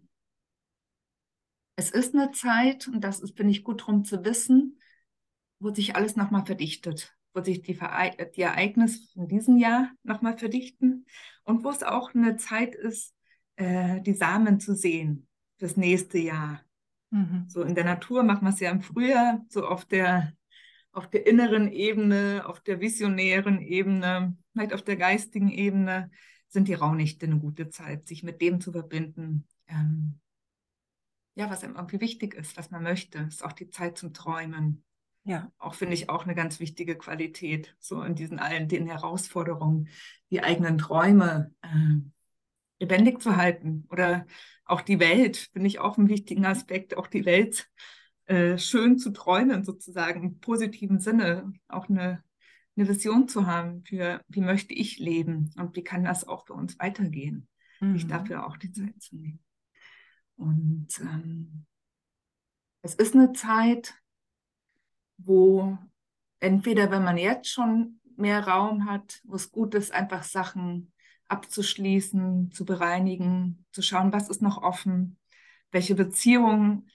es 1.75 1.91
ist 1.91 2.13
eine 2.15 2.31
Zeit, 2.31 2.87
und 2.87 3.01
das 3.03 3.19
ist, 3.19 3.35
bin 3.35 3.47
ich 3.49 3.63
gut 3.63 3.85
drum 3.85 4.03
zu 4.05 4.23
wissen, 4.25 4.79
wo 5.59 5.73
sich 5.73 5.95
alles 5.95 6.15
nochmal 6.15 6.45
verdichtet, 6.45 7.15
wo 7.33 7.41
sich 7.41 7.61
die, 7.61 7.77
die 8.35 8.41
Ereignisse 8.41 9.11
von 9.13 9.27
diesem 9.27 9.57
Jahr 9.57 9.91
nochmal 10.03 10.37
verdichten 10.37 11.05
und 11.43 11.63
wo 11.63 11.69
es 11.69 11.83
auch 11.83 12.13
eine 12.13 12.37
Zeit 12.37 12.75
ist, 12.75 13.13
äh, 13.55 14.01
die 14.01 14.13
Samen 14.13 14.59
zu 14.59 14.75
sehen 14.75 15.27
fürs 15.57 15.77
nächste 15.77 16.19
Jahr. 16.19 16.61
Mhm. 17.09 17.45
So 17.47 17.63
in 17.63 17.75
der 17.75 17.85
Natur 17.85 18.23
machen 18.23 18.45
wir 18.45 18.49
es 18.49 18.59
ja 18.59 18.71
im 18.71 18.81
Frühjahr, 18.81 19.45
so 19.49 19.65
auf 19.65 19.85
der, 19.85 20.33
auf 20.91 21.09
der 21.09 21.27
inneren 21.27 21.71
Ebene, 21.71 22.43
auf 22.45 22.59
der 22.61 22.79
visionären 22.79 23.61
Ebene, 23.61 24.37
vielleicht 24.51 24.73
auf 24.73 24.83
der 24.83 24.97
geistigen 24.97 25.49
Ebene, 25.49 26.11
sind 26.49 26.67
die 26.67 26.75
Rauhnächte 26.75 27.25
eine 27.25 27.39
gute 27.39 27.69
Zeit, 27.69 28.07
sich 28.07 28.23
mit 28.23 28.41
dem 28.41 28.61
zu 28.61 28.71
verbinden, 28.71 29.47
ähm, 29.67 30.19
ja, 31.35 31.49
was 31.49 31.63
einem 31.63 31.75
irgendwie 31.75 31.99
wichtig 31.99 32.35
ist, 32.35 32.57
was 32.57 32.69
man 32.69 32.83
möchte. 32.83 33.19
Es 33.19 33.35
ist 33.35 33.43
auch 33.43 33.53
die 33.53 33.69
Zeit 33.69 33.97
zum 33.97 34.13
Träumen. 34.13 34.83
Ja. 35.25 35.51
Auch 35.57 35.73
finde 35.73 35.93
ich 35.93 36.09
auch 36.09 36.23
eine 36.23 36.35
ganz 36.35 36.59
wichtige 36.59 36.97
Qualität, 36.97 37.75
so 37.79 38.01
in 38.01 38.15
diesen 38.15 38.39
allen 38.39 38.67
den 38.67 38.87
Herausforderungen, 38.87 39.87
die 40.29 40.43
eigenen 40.43 40.77
Träume 40.77 41.53
äh, 41.61 42.01
lebendig 42.79 43.21
zu 43.21 43.37
halten. 43.37 43.87
Oder 43.89 44.25
auch 44.65 44.81
die 44.81 44.99
Welt, 44.99 45.49
finde 45.53 45.67
ich 45.67 45.79
auch 45.79 45.97
einen 45.97 46.09
wichtigen 46.09 46.45
Aspekt, 46.45 46.97
auch 46.97 47.07
die 47.07 47.25
Welt 47.25 47.69
äh, 48.25 48.57
schön 48.57 48.97
zu 48.97 49.11
träumen, 49.11 49.63
sozusagen 49.63 50.23
im 50.23 50.39
positiven 50.39 50.99
Sinne. 50.99 51.53
Auch 51.69 51.89
eine, 51.89 52.23
eine 52.75 52.87
Vision 52.87 53.27
zu 53.29 53.47
haben 53.47 53.83
für, 53.85 54.21
wie 54.27 54.41
möchte 54.41 54.73
ich 54.73 54.99
leben 54.99 55.51
und 55.57 55.75
wie 55.75 55.83
kann 55.83 56.03
das 56.03 56.27
auch 56.27 56.45
für 56.45 56.53
uns 56.53 56.77
weitergehen. 56.79 57.47
Mhm. 57.79 57.95
Ich 57.95 58.07
dafür 58.07 58.45
auch 58.45 58.57
die 58.57 58.71
Zeit 58.71 59.01
zu 59.01 59.15
nehmen. 59.15 59.39
Und 60.35 60.87
ähm, 60.99 61.65
es 62.81 62.95
ist 62.95 63.15
eine 63.15 63.31
Zeit, 63.31 63.93
wo 65.25 65.77
entweder, 66.39 66.91
wenn 66.91 67.03
man 67.03 67.17
jetzt 67.17 67.49
schon 67.49 67.99
mehr 68.15 68.47
Raum 68.47 68.85
hat, 68.85 69.21
wo 69.23 69.35
es 69.35 69.51
gut 69.51 69.75
ist, 69.75 69.91
einfach 69.93 70.23
Sachen 70.23 70.91
abzuschließen, 71.27 72.51
zu 72.51 72.65
bereinigen, 72.65 73.65
zu 73.71 73.81
schauen, 73.81 74.13
was 74.13 74.29
ist 74.29 74.41
noch 74.41 74.61
offen, 74.61 75.17
welche 75.71 75.95
Beziehungen 75.95 76.89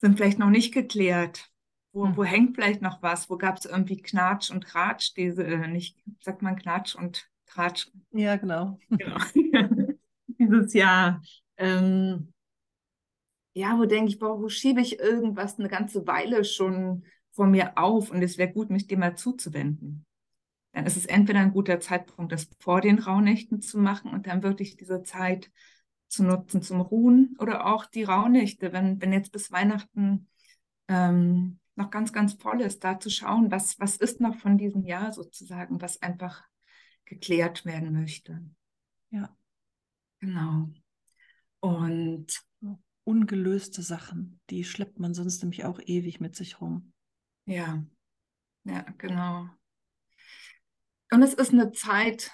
sind 0.00 0.16
vielleicht 0.16 0.38
noch 0.38 0.50
nicht 0.50 0.72
geklärt, 0.72 1.50
wo, 1.92 2.06
hm. 2.06 2.16
wo 2.16 2.24
hängt 2.24 2.54
vielleicht 2.54 2.82
noch 2.82 3.02
was, 3.02 3.30
wo 3.30 3.36
gab 3.36 3.58
es 3.58 3.64
irgendwie 3.64 3.96
Knatsch 3.96 4.50
und 4.50 4.64
Tratsch, 4.64 5.14
diese, 5.16 5.44
äh, 5.44 5.66
nicht, 5.68 5.98
sagt 6.20 6.42
man 6.42 6.56
Knatsch 6.56 6.94
und 6.94 7.28
Tratsch? 7.46 7.90
Ja, 8.12 8.36
genau. 8.36 8.78
genau. 8.90 9.16
Dieses 10.26 10.72
Jahr. 10.74 11.22
Ähm, 11.56 12.32
ja, 13.54 13.76
wo 13.76 13.86
denke 13.86 14.10
ich, 14.10 14.18
boah, 14.18 14.40
wo 14.40 14.48
schiebe 14.48 14.80
ich 14.80 15.00
irgendwas 15.00 15.58
eine 15.58 15.68
ganze 15.68 16.06
Weile 16.06 16.44
schon 16.44 17.04
vor 17.38 17.46
mir 17.46 17.78
auf 17.78 18.10
und 18.10 18.20
es 18.20 18.36
wäre 18.36 18.52
gut, 18.52 18.68
mich 18.68 18.88
dem 18.88 18.98
mal 18.98 19.16
zuzuwenden. 19.16 20.04
Dann 20.72 20.86
ist 20.86 20.96
es 20.96 21.06
entweder 21.06 21.38
ein 21.38 21.52
guter 21.52 21.78
Zeitpunkt, 21.78 22.32
das 22.32 22.50
vor 22.58 22.80
den 22.80 22.98
Rauhnächten 22.98 23.60
zu 23.60 23.78
machen 23.78 24.10
und 24.10 24.26
dann 24.26 24.42
wirklich 24.42 24.76
diese 24.76 25.04
Zeit 25.04 25.48
zu 26.08 26.24
nutzen 26.24 26.62
zum 26.62 26.80
Ruhen 26.80 27.36
oder 27.38 27.66
auch 27.66 27.86
die 27.86 28.02
Rauhnächte, 28.02 28.72
wenn, 28.72 29.00
wenn 29.00 29.12
jetzt 29.12 29.30
bis 29.30 29.52
Weihnachten 29.52 30.26
ähm, 30.88 31.60
noch 31.76 31.90
ganz, 31.90 32.12
ganz 32.12 32.32
voll 32.32 32.60
ist, 32.60 32.82
da 32.82 32.98
zu 32.98 33.08
schauen, 33.08 33.52
was, 33.52 33.78
was 33.78 33.96
ist 33.98 34.20
noch 34.20 34.34
von 34.34 34.58
diesem 34.58 34.82
Jahr 34.84 35.12
sozusagen, 35.12 35.80
was 35.80 36.02
einfach 36.02 36.42
geklärt 37.04 37.64
werden 37.64 37.92
möchte. 37.92 38.44
Ja. 39.10 39.32
Genau. 40.18 40.70
Und 41.60 42.42
ungelöste 43.04 43.82
Sachen. 43.82 44.40
Die 44.50 44.64
schleppt 44.64 44.98
man 44.98 45.14
sonst 45.14 45.40
nämlich 45.44 45.64
auch 45.64 45.78
ewig 45.86 46.18
mit 46.18 46.34
sich 46.34 46.60
rum. 46.60 46.92
Ja, 47.48 47.82
ja, 48.64 48.84
genau. 48.98 49.48
Und 51.10 51.22
es 51.22 51.32
ist 51.32 51.52
eine 51.52 51.72
Zeit 51.72 52.30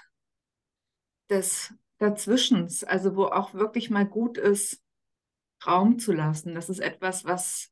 des 1.31 1.73
Dazwischens, 1.99 2.83
also 2.83 3.15
wo 3.15 3.27
auch 3.27 3.55
wirklich 3.55 3.91
mal 3.91 4.07
gut 4.07 4.39
ist, 4.39 4.83
Raum 5.65 6.01
zu 6.01 6.13
lassen. 6.13 6.57
Das 6.57 6.69
ist 6.69 6.81
etwas, 6.81 7.25
was 7.25 7.71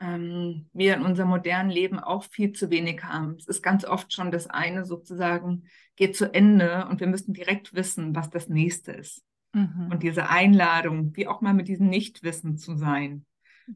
ähm, 0.00 0.68
wir 0.72 0.96
in 0.96 1.02
unserem 1.02 1.28
modernen 1.28 1.70
Leben 1.70 2.00
auch 2.00 2.24
viel 2.24 2.50
zu 2.50 2.70
wenig 2.70 3.04
haben. 3.04 3.36
Es 3.38 3.46
ist 3.46 3.62
ganz 3.62 3.84
oft 3.84 4.12
schon 4.12 4.32
das 4.32 4.48
eine 4.48 4.84
sozusagen 4.84 5.68
geht 5.94 6.16
zu 6.16 6.34
Ende 6.34 6.88
und 6.88 6.98
wir 6.98 7.06
müssen 7.06 7.34
direkt 7.34 7.72
wissen, 7.72 8.16
was 8.16 8.30
das 8.30 8.48
nächste 8.48 8.92
ist. 8.92 9.22
Mhm. 9.52 9.90
Und 9.92 10.02
diese 10.02 10.28
Einladung, 10.28 11.14
wie 11.16 11.28
auch 11.28 11.40
mal 11.40 11.54
mit 11.54 11.68
diesem 11.68 11.88
Nichtwissen 11.88 12.58
zu 12.58 12.76
sein 12.76 13.24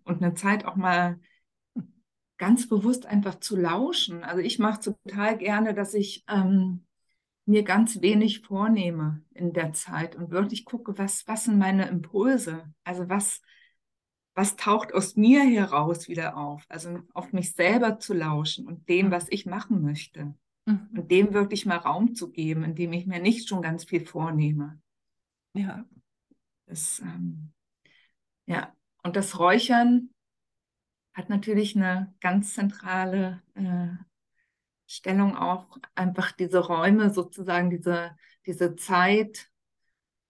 und 0.03 0.21
eine 0.21 0.35
Zeit 0.35 0.65
auch 0.65 0.77
mal 0.77 1.21
ganz 2.43 2.69
bewusst 2.69 3.07
einfach 3.07 3.39
zu 3.39 3.55
lauschen. 3.55 4.25
Also 4.25 4.41
ich 4.41 4.59
mache 4.59 4.97
total 5.05 5.39
gerne, 5.39 5.75
dass 5.75 5.95
ich 5.95 6.25
ähm, 6.29 6.85
mir 7.45 7.63
ganz 7.63 8.03
wenig 8.03 8.41
vornehme 8.41 9.23
in 9.31 9.53
der 9.53 9.75
Zeit 9.75 10.17
und 10.17 10.33
wirklich 10.33 10.65
gucke, 10.65 10.99
was, 10.99 11.25
was 11.29 11.45
sind 11.45 11.57
meine 11.57 11.87
Impulse? 11.87 12.75
Also 12.83 13.09
was, 13.09 13.43
was 14.35 14.57
taucht 14.57 14.93
aus 14.93 15.15
mir 15.15 15.45
heraus 15.45 16.09
wieder 16.09 16.37
auf? 16.37 16.65
Also 16.69 16.99
auf 17.15 17.33
mich 17.33 17.53
selber 17.53 18.01
zu 18.01 18.13
lauschen 18.13 18.67
und 18.67 18.89
dem, 18.89 19.13
was 19.13 19.29
ich 19.31 19.47
machen 19.47 19.81
möchte. 19.81 20.35
Mhm. 20.67 20.89
Und 20.97 21.13
dem 21.13 21.35
wirklich 21.35 21.65
mal 21.65 21.77
Raum 21.77 22.17
zu 22.17 22.33
geben, 22.33 22.65
indem 22.65 22.93
ich 22.93 23.07
mir 23.07 23.21
nicht 23.21 23.49
schon 23.49 23.63
ganz 23.63 23.85
viel 23.85 24.05
vornehme. 24.05 24.81
Ja. 25.55 25.85
Das, 26.67 26.99
ähm, 27.05 27.53
ja, 28.47 28.75
und 29.05 29.15
das 29.15 29.39
Räuchern 29.39 30.09
hat 31.15 31.29
natürlich 31.29 31.77
eine 31.77 32.15
ganz 32.21 32.55
zentrale 32.55 33.43
äh, 33.55 33.89
Stellung 34.87 35.37
auch, 35.37 35.79
einfach 35.95 36.33
diese 36.33 36.59
Räume 36.59 37.11
sozusagen, 37.11 37.71
diese, 37.71 38.17
diese 38.47 38.77
Zeit 38.77 39.51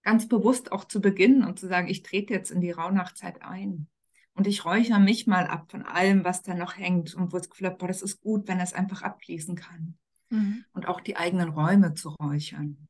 ganz 0.02 0.28
bewusst 0.28 0.72
auch 0.72 0.84
zu 0.84 1.00
beginnen 1.00 1.44
und 1.44 1.58
zu 1.58 1.68
sagen, 1.68 1.88
ich 1.88 2.02
trete 2.02 2.34
jetzt 2.34 2.50
in 2.50 2.60
die 2.60 2.72
Rauhnachtzeit 2.72 3.42
ein. 3.42 3.88
Und 4.34 4.46
ich 4.46 4.64
räuchere 4.64 4.98
mich 4.98 5.26
mal 5.26 5.46
ab 5.46 5.70
von 5.70 5.82
allem, 5.82 6.24
was 6.24 6.42
da 6.42 6.54
noch 6.54 6.76
hängt 6.76 7.14
und 7.14 7.32
wo 7.32 7.36
es 7.36 7.50
Gefühl 7.50 7.68
hat, 7.68 7.78
boah, 7.78 7.88
das 7.88 8.02
ist 8.02 8.20
gut, 8.20 8.48
wenn 8.48 8.60
es 8.60 8.72
einfach 8.72 9.02
abfließen 9.02 9.56
kann. 9.56 9.98
Mhm. 10.30 10.64
Und 10.72 10.88
auch 10.88 11.00
die 11.00 11.16
eigenen 11.16 11.50
Räume 11.50 11.94
zu 11.94 12.08
räuchern 12.10 12.88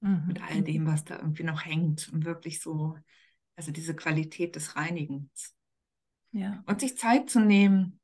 mhm. 0.00 0.24
mit 0.26 0.42
all 0.42 0.62
dem, 0.62 0.86
was 0.86 1.04
da 1.04 1.16
irgendwie 1.16 1.44
noch 1.44 1.64
hängt 1.64 2.10
und 2.12 2.24
wirklich 2.24 2.60
so, 2.60 2.98
also 3.54 3.70
diese 3.70 3.94
Qualität 3.94 4.56
des 4.56 4.74
Reinigens. 4.74 5.54
Ja. 6.32 6.62
Und 6.66 6.80
sich 6.80 6.96
Zeit 6.96 7.28
zu 7.30 7.40
nehmen, 7.40 8.00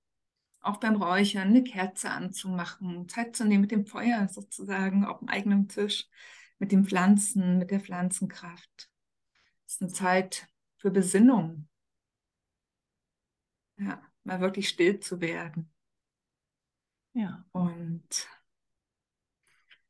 auch 0.61 0.79
beim 0.79 0.97
Räuchern 0.97 1.49
eine 1.49 1.63
Kerze 1.63 2.11
anzumachen, 2.11 3.09
Zeit 3.09 3.37
zu 3.37 3.45
nehmen 3.45 3.63
mit 3.63 3.71
dem 3.71 3.87
Feuer 3.87 4.29
sozusagen 4.29 5.05
auf 5.05 5.21
dem 5.21 5.29
eigenen 5.29 5.69
Tisch, 5.69 6.09
mit 6.59 6.73
den 6.73 6.85
Pflanzen, 6.85 7.59
mit 7.59 7.71
der 7.71 7.81
Pflanzenkraft. 7.81 8.91
Das 9.65 9.75
ist 9.75 9.83
eine 9.83 9.93
Zeit 9.93 10.49
für 10.79 10.91
Besinnung. 10.91 11.69
Ja, 13.79 14.03
mal 14.25 14.41
wirklich 14.41 14.69
still 14.69 15.01
zu 15.01 15.21
werden. 15.21 15.73
Ja. 17.13 17.45
Und, 17.53 18.29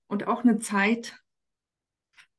und 0.07 0.27
auch 0.27 0.43
eine 0.43 0.59
Zeit, 0.59 1.19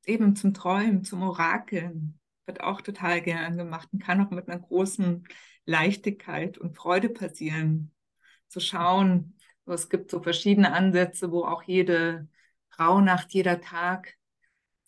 eben 0.06 0.36
zum 0.36 0.54
Träumen, 0.54 1.04
zum 1.04 1.22
Orakeln. 1.24 2.20
Wird 2.46 2.62
auch 2.62 2.82
total 2.82 3.22
gern 3.22 3.58
gemacht 3.58 3.89
und 3.92 4.01
kann 4.01 4.25
auch 4.25 4.32
mit 4.32 4.48
einer 4.48 4.60
großen 4.60 5.27
Leichtigkeit 5.67 6.57
und 6.57 6.75
Freude 6.75 7.09
passieren. 7.09 7.91
Zu 8.47 8.59
schauen, 8.59 9.38
es 9.65 9.89
gibt 9.89 10.09
so 10.09 10.21
verschiedene 10.21 10.71
Ansätze, 10.71 11.31
wo 11.31 11.43
auch 11.43 11.62
jede 11.63 12.27
Rauhnacht, 12.79 13.33
jeder 13.33 13.59
Tag 13.62 14.15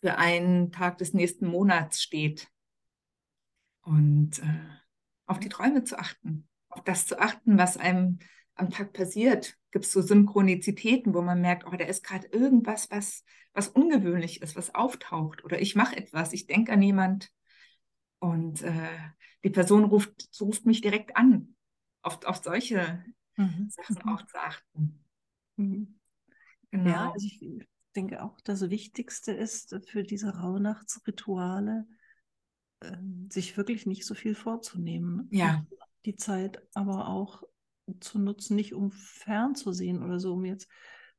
für 0.02 0.18
einen 0.18 0.72
Tag 0.72 0.98
des 0.98 1.14
nächsten 1.14 1.48
Monats 1.48 2.02
steht. 2.02 2.48
Und 3.82 4.40
äh, 4.40 4.80
auf 5.26 5.40
die 5.40 5.50
Träume 5.50 5.84
zu 5.84 6.00
achten, 6.00 6.48
auf 6.70 6.84
das 6.84 7.06
zu 7.06 7.20
achten, 7.20 7.58
was 7.58 7.76
einem 7.76 8.20
am 8.56 8.70
Tag 8.70 8.94
passiert. 8.94 9.58
Gibt 9.72 9.86
es 9.86 9.92
so 9.92 10.02
Synchronizitäten, 10.02 11.14
wo 11.14 11.22
man 11.22 11.42
merkt, 11.42 11.66
oh, 11.66 11.76
da 11.76 11.86
ist 11.86 12.04
gerade 12.04 12.28
irgendwas, 12.28 12.90
was, 12.90 13.24
was 13.54 13.68
ungewöhnlich 13.68 14.42
ist, 14.42 14.56
was 14.56 14.74
auftaucht. 14.74 15.44
Oder 15.44 15.62
ich 15.62 15.76
mache 15.76 15.98
etwas, 15.98 16.32
ich 16.34 16.48
denke 16.48 16.72
an 16.72 16.82
jemand 16.82 17.32
und 18.20 18.62
äh, 18.62 18.98
die 19.44 19.50
Person 19.50 19.86
ruft, 19.86 20.30
ruft 20.40 20.66
mich 20.66 20.82
direkt 20.82 21.16
an. 21.16 21.56
Auf, 22.02 22.24
auf 22.26 22.38
solche 22.44 23.04
mhm. 23.36 23.70
Sachen 23.70 23.98
mhm. 24.04 24.14
auch 24.14 24.26
zu 24.26 24.38
achten. 24.38 25.04
Mhm. 25.58 26.00
Genau. 26.72 26.90
Ja, 26.90 27.12
also 27.12 27.26
ich 27.26 27.68
denke 27.96 28.24
auch, 28.24 28.40
das 28.42 28.70
Wichtigste 28.70 29.32
ist 29.32 29.80
für 29.88 30.04
diese 30.04 30.36
Rauhnachtsrituale, 30.36 31.88
äh, 32.82 32.98
sich 33.30 33.58
wirklich 33.58 33.86
nicht 33.86 34.06
so 34.06 34.14
viel 34.14 34.36
vorzunehmen. 34.36 35.28
Ja. 35.32 35.66
Die 36.06 36.16
Zeit 36.16 36.62
aber 36.74 37.08
auch 37.08 37.44
zu 38.00 38.20
nutzen, 38.20 38.56
nicht 38.56 38.74
um 38.74 38.92
fernzusehen 38.92 40.04
oder 40.04 40.20
so, 40.20 40.34
um 40.34 40.46
jetzt, 40.46 40.70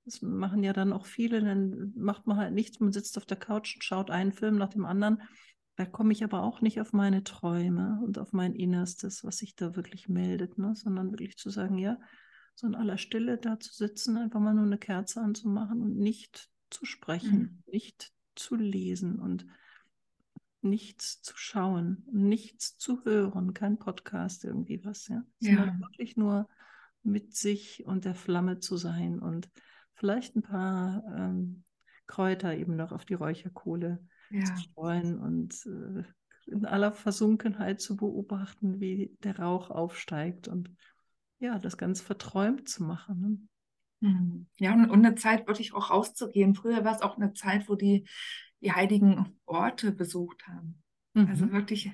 das 0.05 0.23
machen 0.23 0.63
ja 0.63 0.73
dann 0.73 0.93
auch 0.93 1.07
viele, 1.07 1.43
dann 1.43 1.93
macht 1.97 2.27
man 2.27 2.37
halt 2.37 2.55
nichts, 2.55 2.81
man 2.81 2.93
sitzt 2.93 3.19
auf 3.19 3.27
der 3.27 3.37
Couch 3.37 3.75
und 3.75 3.85
schaut 3.85 4.11
einen 4.11 4.33
Film 4.33 4.57
nach 4.57 4.71
dem 4.71 4.85
anderen. 4.85 5.23
Da 5.81 5.87
komme 5.87 6.13
ich 6.13 6.23
aber 6.23 6.43
auch 6.43 6.61
nicht 6.61 6.79
auf 6.83 6.93
meine 6.93 7.25
Träume 7.25 8.03
und 8.05 8.19
auf 8.19 8.35
mein 8.35 8.55
Innerstes, 8.55 9.25
was 9.25 9.39
sich 9.39 9.57
da 9.57 9.77
wirklich 9.77 10.11
meldet, 10.11 10.59
ne? 10.59 10.75
sondern 10.77 11.11
wirklich 11.11 11.39
zu 11.39 11.49
sagen, 11.49 11.79
ja, 11.79 11.99
so 12.55 12.67
in 12.67 12.75
aller 12.75 12.99
Stille 12.99 13.39
da 13.39 13.59
zu 13.59 13.73
sitzen, 13.73 14.19
einfach 14.19 14.41
mal 14.41 14.53
nur 14.53 14.67
eine 14.67 14.77
Kerze 14.77 15.23
anzumachen 15.23 15.81
und 15.81 15.97
nicht 15.97 16.51
zu 16.69 16.85
sprechen, 16.85 17.39
mhm. 17.41 17.73
nicht 17.73 18.13
zu 18.35 18.57
lesen 18.57 19.19
und 19.19 19.47
nichts 20.61 21.23
zu 21.23 21.33
schauen, 21.39 22.07
nichts 22.13 22.77
zu 22.77 23.03
hören, 23.07 23.55
kein 23.55 23.79
Podcast, 23.79 24.45
irgendwie 24.45 24.85
was, 24.85 25.09
ja. 25.09 25.25
Sondern 25.39 25.81
wirklich 25.81 26.15
nur 26.15 26.47
mit 27.03 27.35
sich 27.35 27.87
und 27.87 28.05
der 28.05 28.15
Flamme 28.15 28.59
zu 28.59 28.77
sein 28.77 29.19
und 29.19 29.49
vielleicht 29.95 30.37
ein 30.37 30.43
paar 30.43 31.03
ähm, 31.17 31.65
Kräuter 32.07 32.55
eben 32.55 32.77
noch 32.77 32.93
auf 32.93 33.07
die 33.07 33.15
Räucherkohle 33.15 34.07
ja. 34.31 34.45
zu 34.45 34.57
streuen 34.57 35.19
und 35.19 35.55
äh, 35.67 36.05
in 36.51 36.65
aller 36.65 36.93
Versunkenheit 36.93 37.81
zu 37.81 37.97
beobachten, 37.97 38.81
wie 38.81 39.17
der 39.23 39.39
Rauch 39.39 39.71
aufsteigt 39.71 40.49
und 40.49 40.75
ja, 41.39 41.59
das 41.59 41.77
ganz 41.77 42.01
verträumt 42.01 42.69
zu 42.69 42.83
machen. 42.85 43.49
Ne? 44.01 44.09
Mhm. 44.09 44.47
Ja, 44.59 44.73
und, 44.73 44.91
und 44.91 45.05
eine 45.05 45.15
Zeit 45.15 45.47
wirklich 45.47 45.75
auch 45.75 45.91
rauszugehen. 45.91 46.55
Früher 46.55 46.85
war 46.85 46.95
es 46.95 47.03
auch 47.03 47.17
eine 47.17 47.33
Zeit, 47.33 47.69
wo 47.69 47.75
die 47.75 48.07
die 48.61 48.73
heiligen 48.73 49.39
Orte 49.47 49.93
besucht 49.93 50.47
haben. 50.47 50.83
Also 51.15 51.27
mhm. 51.27 51.31
Also 51.31 51.53
wirklich, 51.53 51.93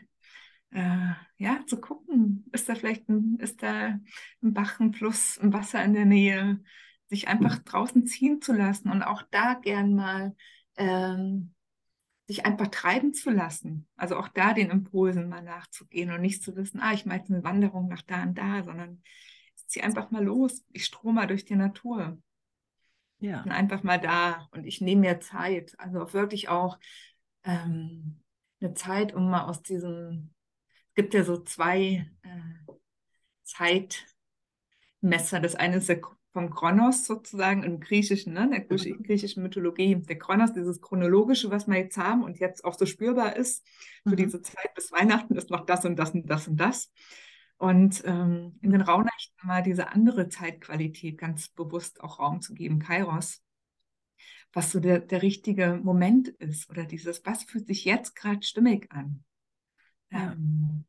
äh, 0.70 1.12
ja, 1.38 1.60
zu 1.66 1.80
gucken, 1.80 2.44
ist 2.52 2.68
da 2.68 2.74
vielleicht 2.74 3.08
ein, 3.08 3.36
ist 3.38 3.62
da 3.62 3.98
ein 4.42 4.52
Bach, 4.54 4.80
ein 4.80 4.92
Fluss, 4.92 5.38
ein 5.38 5.52
Wasser 5.52 5.82
in 5.84 5.94
der 5.94 6.06
Nähe, 6.06 6.60
sich 7.08 7.28
einfach 7.28 7.58
draußen 7.60 8.06
ziehen 8.06 8.42
zu 8.42 8.52
lassen 8.52 8.90
und 8.90 9.02
auch 9.02 9.22
da 9.30 9.54
gern 9.54 9.94
mal 9.94 10.34
ähm, 10.76 11.54
sich 12.26 12.44
einfach 12.44 12.68
treiben 12.68 13.14
zu 13.14 13.30
lassen. 13.30 13.86
Also 13.96 14.16
auch 14.16 14.28
da 14.28 14.52
den 14.52 14.70
Impulsen 14.70 15.28
mal 15.28 15.42
nachzugehen 15.42 16.10
und 16.10 16.20
nicht 16.20 16.42
zu 16.42 16.56
wissen, 16.56 16.80
ah, 16.80 16.92
ich 16.92 17.06
mache 17.06 17.18
jetzt 17.18 17.30
eine 17.30 17.44
Wanderung 17.44 17.88
nach 17.88 18.02
da 18.02 18.22
und 18.22 18.36
da, 18.36 18.64
sondern 18.64 19.02
ich 19.56 19.66
ziehe 19.68 19.84
einfach 19.84 20.10
mal 20.10 20.24
los, 20.24 20.64
ich 20.72 20.84
strome 20.84 21.26
durch 21.26 21.44
die 21.44 21.56
Natur. 21.56 22.18
Ja. 23.18 23.42
bin 23.42 23.52
einfach 23.52 23.82
mal 23.82 23.98
da 23.98 24.48
und 24.50 24.66
ich 24.66 24.80
nehme 24.80 25.02
mir 25.02 25.20
Zeit. 25.20 25.74
Also 25.78 26.02
auch 26.02 26.12
wirklich 26.12 26.48
auch 26.48 26.78
ähm, 27.44 28.22
eine 28.60 28.74
Zeit, 28.74 29.14
um 29.14 29.30
mal 29.30 29.44
aus 29.44 29.62
diesem, 29.62 30.34
es 30.88 30.94
gibt 30.94 31.14
ja 31.14 31.24
so 31.24 31.42
zwei 31.42 32.10
äh, 32.22 32.72
Zeitmesser. 33.42 35.40
Das 35.40 35.54
eine 35.54 35.76
ist 35.76 35.88
der 35.88 36.00
vom 36.36 36.50
Kronos 36.50 37.06
sozusagen 37.06 37.62
im 37.62 37.80
Griechischen, 37.80 38.34
ne, 38.34 38.50
der 38.50 38.60
mhm. 38.68 39.02
griechischen 39.04 39.42
Mythologie. 39.42 39.96
Der 39.96 40.18
Kronos, 40.18 40.52
dieses 40.52 40.82
chronologische, 40.82 41.50
was 41.50 41.66
wir 41.66 41.78
jetzt 41.78 41.96
haben 41.96 42.22
und 42.22 42.38
jetzt 42.38 42.62
auch 42.62 42.74
so 42.74 42.84
spürbar 42.84 43.36
ist, 43.36 43.66
für 44.02 44.10
mhm. 44.10 44.16
diese 44.16 44.42
Zeit 44.42 44.74
bis 44.74 44.92
Weihnachten 44.92 45.34
ist 45.34 45.48
noch 45.48 45.64
das 45.64 45.86
und 45.86 45.96
das 45.96 46.10
und 46.10 46.26
das 46.28 46.46
und 46.46 46.58
das. 46.58 46.92
Und 47.56 48.02
ähm, 48.04 48.58
in 48.60 48.70
den 48.70 48.82
Rauhnächten 48.82 49.34
mal 49.44 49.62
diese 49.62 49.88
andere 49.88 50.28
Zeitqualität 50.28 51.16
ganz 51.16 51.48
bewusst 51.48 52.02
auch 52.02 52.18
Raum 52.18 52.42
zu 52.42 52.52
geben, 52.52 52.80
Kairos, 52.80 53.42
was 54.52 54.72
so 54.72 54.78
der, 54.78 54.98
der 55.00 55.22
richtige 55.22 55.80
Moment 55.82 56.28
ist 56.28 56.68
oder 56.68 56.84
dieses, 56.84 57.24
was 57.24 57.44
fühlt 57.44 57.66
sich 57.66 57.86
jetzt 57.86 58.14
gerade 58.14 58.42
stimmig 58.42 58.92
an. 58.92 59.24
Ja. 60.10 60.32
Ähm, 60.32 60.84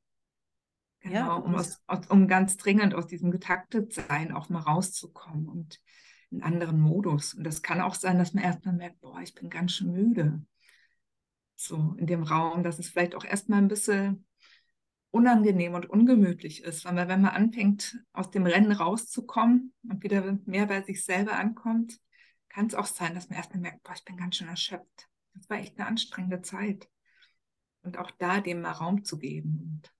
genau, 1.07 1.19
ja, 1.19 1.33
um, 1.35 1.55
aus, 1.55 1.81
aus, 1.87 2.07
um 2.07 2.27
ganz 2.27 2.57
dringend 2.57 2.93
aus 2.93 3.07
diesem 3.07 3.31
Getaktetsein 3.31 4.31
auch 4.31 4.49
mal 4.49 4.59
rauszukommen 4.59 5.47
und 5.47 5.79
in 6.29 6.43
anderen 6.43 6.79
Modus. 6.79 7.33
Und 7.33 7.43
das 7.43 7.61
kann 7.61 7.81
auch 7.81 7.95
sein, 7.95 8.17
dass 8.17 8.33
man 8.33 8.43
erstmal 8.43 8.75
merkt, 8.75 8.99
boah, 8.99 9.19
ich 9.21 9.33
bin 9.33 9.49
ganz 9.49 9.73
schön 9.73 9.91
müde. 9.91 10.43
So 11.55 11.95
in 11.97 12.05
dem 12.05 12.23
Raum, 12.23 12.63
dass 12.63 12.79
es 12.79 12.89
vielleicht 12.89 13.15
auch 13.15 13.25
erstmal 13.25 13.59
ein 13.59 13.67
bisschen 13.67 14.25
unangenehm 15.11 15.73
und 15.73 15.89
ungemütlich 15.89 16.63
ist. 16.63 16.85
Weil 16.85 16.95
wenn 17.07 17.21
man 17.21 17.31
anfängt, 17.31 17.97
aus 18.13 18.29
dem 18.29 18.45
Rennen 18.45 18.71
rauszukommen 18.71 19.73
und 19.89 20.03
wieder 20.03 20.37
mehr 20.45 20.67
bei 20.67 20.81
sich 20.83 21.03
selber 21.03 21.33
ankommt, 21.33 21.99
kann 22.49 22.67
es 22.67 22.75
auch 22.75 22.85
sein, 22.85 23.15
dass 23.15 23.29
man 23.29 23.37
erstmal 23.37 23.61
merkt, 23.61 23.83
boah, 23.83 23.93
ich 23.93 24.03
bin 24.03 24.17
ganz 24.17 24.35
schön 24.35 24.47
erschöpft. 24.47 25.07
Das 25.33 25.49
war 25.49 25.57
echt 25.57 25.77
eine 25.77 25.87
anstrengende 25.87 26.41
Zeit. 26.41 26.89
Und 27.83 27.97
auch 27.97 28.11
da 28.11 28.41
dem 28.41 28.61
mal 28.61 28.71
Raum 28.71 29.03
zu 29.03 29.17
geben. 29.17 29.59
Und 29.61 29.93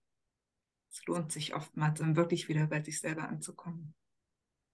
es 0.98 1.06
lohnt 1.06 1.32
sich 1.32 1.54
oftmals, 1.54 2.02
um 2.02 2.16
wirklich 2.16 2.50
wieder 2.50 2.68
bei 2.68 2.82
sich 2.82 3.00
selber 3.00 3.28
anzukommen. 3.28 3.94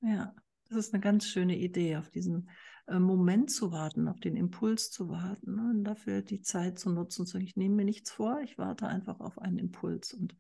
Ja, 0.02 0.34
das 0.70 0.78
ist 0.78 0.94
eine 0.94 1.02
ganz 1.02 1.28
schöne 1.28 1.58
Idee, 1.58 1.98
auf 1.98 2.10
diesen 2.10 2.50
äh, 2.88 3.00
Moment 3.00 3.52
zu 3.52 3.72
warten, 3.72 4.08
auf 4.08 4.20
den 4.20 4.36
Impuls 4.36 4.90
zu 4.90 5.10
warten 5.10 5.56
ne? 5.56 5.70
und 5.72 5.84
dafür 5.84 6.22
die 6.22 6.42
Zeit 6.42 6.80
zu 6.80 6.90
nutzen. 6.92 7.26
So, 7.26 7.38
ich 7.38 7.56
nehme 7.56 7.76
mir 7.76 7.86
nichts 7.86 8.12
vor, 8.12 8.40
ich 8.42 8.58
warte 8.58 8.88
einfach 8.88 9.20
auf 9.20 9.40
einen 9.40 9.60
Impuls. 9.60 10.14
Und 10.14 10.36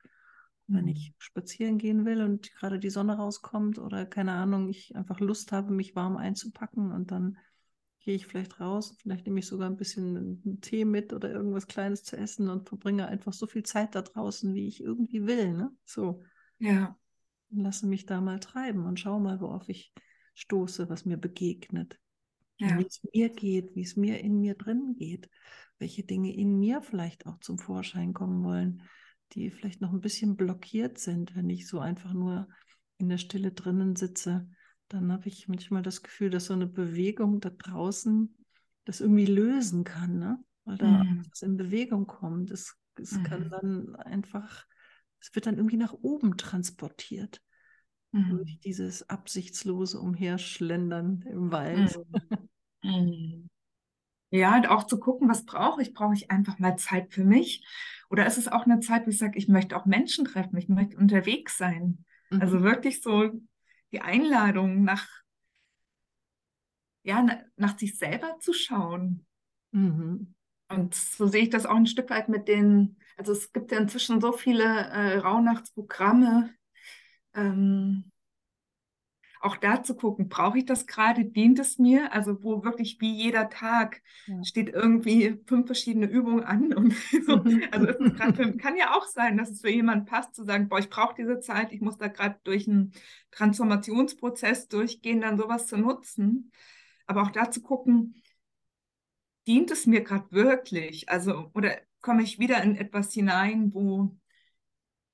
wenn 0.67 0.87
ich 0.87 1.09
mhm. 1.09 1.15
spazieren 1.17 1.77
gehen 1.77 2.05
will 2.05 2.21
und 2.21 2.51
gerade 2.53 2.79
die 2.79 2.89
Sonne 2.89 3.17
rauskommt 3.17 3.79
oder 3.79 4.05
keine 4.05 4.33
Ahnung, 4.33 4.69
ich 4.69 4.95
einfach 4.95 5.19
Lust 5.19 5.51
habe, 5.51 5.73
mich 5.73 5.95
warm 5.95 6.17
einzupacken 6.17 6.91
und 6.91 7.11
dann 7.11 7.37
gehe 8.03 8.15
ich 8.15 8.27
vielleicht 8.27 8.59
raus, 8.59 8.95
vielleicht 9.01 9.25
nehme 9.25 9.39
ich 9.39 9.47
sogar 9.47 9.69
ein 9.69 9.77
bisschen 9.77 10.59
Tee 10.61 10.85
mit 10.85 11.13
oder 11.13 11.31
irgendwas 11.31 11.67
Kleines 11.67 12.03
zu 12.03 12.17
essen 12.17 12.49
und 12.49 12.67
verbringe 12.67 13.07
einfach 13.07 13.33
so 13.33 13.47
viel 13.47 13.63
Zeit 13.63 13.95
da 13.95 14.01
draußen, 14.01 14.53
wie 14.53 14.67
ich 14.67 14.83
irgendwie 14.83 15.25
will. 15.25 15.53
Ne? 15.53 15.71
So. 15.85 16.21
Ja. 16.59 16.97
Und 17.49 17.59
lasse 17.59 17.87
mich 17.87 18.05
da 18.05 18.19
mal 18.19 18.39
treiben 18.39 18.85
und 18.85 18.99
schau 18.99 19.19
mal, 19.19 19.39
worauf 19.39 19.69
ich 19.69 19.93
stoße, 20.35 20.89
was 20.89 21.05
mir 21.05 21.17
begegnet. 21.17 21.97
Ja. 22.57 22.77
Wie 22.77 22.85
es 22.85 23.01
mir 23.13 23.29
geht, 23.29 23.75
wie 23.75 23.83
es 23.83 23.95
mir 23.95 24.19
in 24.19 24.39
mir 24.41 24.55
drin 24.55 24.95
geht, 24.95 25.29
welche 25.79 26.03
Dinge 26.03 26.35
in 26.35 26.59
mir 26.59 26.81
vielleicht 26.81 27.25
auch 27.25 27.39
zum 27.39 27.57
Vorschein 27.57 28.13
kommen 28.13 28.43
wollen, 28.43 28.83
die 29.31 29.49
vielleicht 29.49 29.81
noch 29.81 29.93
ein 29.93 30.01
bisschen 30.01 30.35
blockiert 30.35 30.97
sind, 30.97 31.35
wenn 31.35 31.49
ich 31.49 31.67
so 31.67 31.79
einfach 31.79 32.13
nur 32.13 32.47
in 32.97 33.07
der 33.07 33.17
Stille 33.17 33.51
drinnen 33.51 33.95
sitze. 33.95 34.49
Dann 34.89 35.11
habe 35.11 35.27
ich 35.27 35.47
manchmal 35.47 35.81
das 35.81 36.03
Gefühl, 36.03 36.29
dass 36.29 36.45
so 36.45 36.53
eine 36.53 36.67
Bewegung 36.67 37.39
da 37.39 37.49
draußen 37.49 38.35
das 38.85 39.01
irgendwie 39.01 39.25
lösen 39.25 39.83
kann, 39.83 40.19
ne? 40.19 40.43
weil 40.65 40.77
da 40.77 41.03
mhm. 41.03 41.23
was 41.29 41.41
in 41.41 41.57
Bewegung 41.57 42.07
kommt. 42.07 42.51
Es, 42.51 42.75
es 42.99 43.13
mhm. 43.13 43.23
kann 43.23 43.49
dann 43.49 43.95
einfach, 43.95 44.65
es 45.19 45.33
wird 45.33 45.45
dann 45.45 45.57
irgendwie 45.57 45.77
nach 45.77 45.93
oben 45.93 46.37
transportiert 46.37 47.41
mhm. 48.11 48.29
durch 48.29 48.59
dieses 48.59 49.09
absichtslose 49.09 49.99
Umherschlendern 49.99 51.23
im 51.29 51.51
Wald. 51.51 51.97
Mhm. 52.81 52.91
mhm. 52.91 53.49
Ja, 54.29 54.55
und 54.57 54.67
auch 54.67 54.85
zu 54.85 54.99
gucken, 54.99 55.29
was 55.29 55.45
brauche 55.45 55.83
ich? 55.83 55.93
Brauche 55.93 56.15
ich 56.15 56.31
einfach 56.31 56.57
mal 56.57 56.75
Zeit 56.75 57.13
für 57.13 57.23
mich? 57.23 57.63
Oder 58.09 58.25
ist 58.25 58.39
es 58.39 58.47
auch 58.47 58.65
eine 58.65 58.79
Zeit, 58.79 59.05
wo 59.05 59.11
ich 59.11 59.19
sage, 59.19 59.37
ich 59.37 59.47
möchte 59.47 59.77
auch 59.77 59.85
Menschen 59.85 60.25
treffen, 60.25 60.57
ich 60.57 60.69
möchte 60.69 60.97
unterwegs 60.97 61.55
sein? 61.55 62.03
Also 62.39 62.63
wirklich 62.63 63.03
so 63.03 63.29
die 63.93 64.01
Einladung 64.01 64.83
nach, 64.83 65.07
ja, 67.03 67.25
nach 67.55 67.77
sich 67.77 67.97
selber 67.97 68.39
zu 68.39 68.51
schauen. 68.53 69.25
Mhm. 69.71 70.33
Und 70.67 70.95
so 70.95 71.27
sehe 71.27 71.43
ich 71.43 71.49
das 71.49 71.65
auch 71.65 71.75
ein 71.75 71.87
Stück 71.87 72.09
weit 72.09 72.27
mit 72.29 72.47
den, 72.47 72.97
also 73.15 73.31
es 73.31 73.53
gibt 73.53 73.71
ja 73.71 73.77
inzwischen 73.77 74.19
so 74.19 74.31
viele 74.31 74.63
äh, 74.63 75.17
Rauhnachtsprogramme, 75.19 76.49
ähm, 77.35 78.11
auch 79.43 79.57
da 79.57 79.83
zu 79.83 79.95
gucken, 79.95 80.29
brauche 80.29 80.59
ich 80.59 80.65
das 80.65 80.87
gerade, 80.87 81.25
dient 81.25 81.59
es 81.59 81.77
mir? 81.77 82.13
Also 82.13 82.43
wo 82.43 82.63
wirklich 82.63 83.01
wie 83.01 83.13
jeder 83.13 83.49
Tag 83.49 84.01
ja. 84.25 84.41
steht 84.43 84.69
irgendwie 84.69 85.37
fünf 85.45 85.65
verschiedene 85.65 86.05
Übungen 86.05 86.43
an. 86.43 86.73
Und 86.73 86.93
so. 87.25 87.43
Also 87.71 87.87
für, 88.33 88.57
kann 88.57 88.77
ja 88.77 88.95
auch 88.95 89.05
sein, 89.05 89.37
dass 89.37 89.49
es 89.49 89.61
für 89.61 89.69
jemanden 89.69 90.05
passt, 90.05 90.35
zu 90.35 90.43
sagen, 90.43 90.69
boah, 90.69 90.79
ich 90.79 90.89
brauche 90.89 91.15
diese 91.15 91.39
Zeit, 91.39 91.73
ich 91.73 91.81
muss 91.81 91.97
da 91.97 92.07
gerade 92.07 92.39
durch 92.43 92.67
einen 92.67 92.93
Transformationsprozess 93.31 94.69
durchgehen, 94.69 95.21
dann 95.21 95.37
sowas 95.37 95.67
zu 95.67 95.77
nutzen. 95.77 96.51
Aber 97.05 97.23
auch 97.23 97.31
da 97.31 97.51
zu 97.51 97.61
gucken, 97.61 98.15
dient 99.45 99.71
es 99.71 99.85
mir 99.85 100.01
gerade 100.01 100.31
wirklich? 100.31 101.09
Also, 101.09 101.51
oder 101.53 101.75
komme 102.01 102.23
ich 102.23 102.39
wieder 102.39 102.63
in 102.63 102.75
etwas 102.77 103.11
hinein, 103.11 103.73
wo 103.73 104.15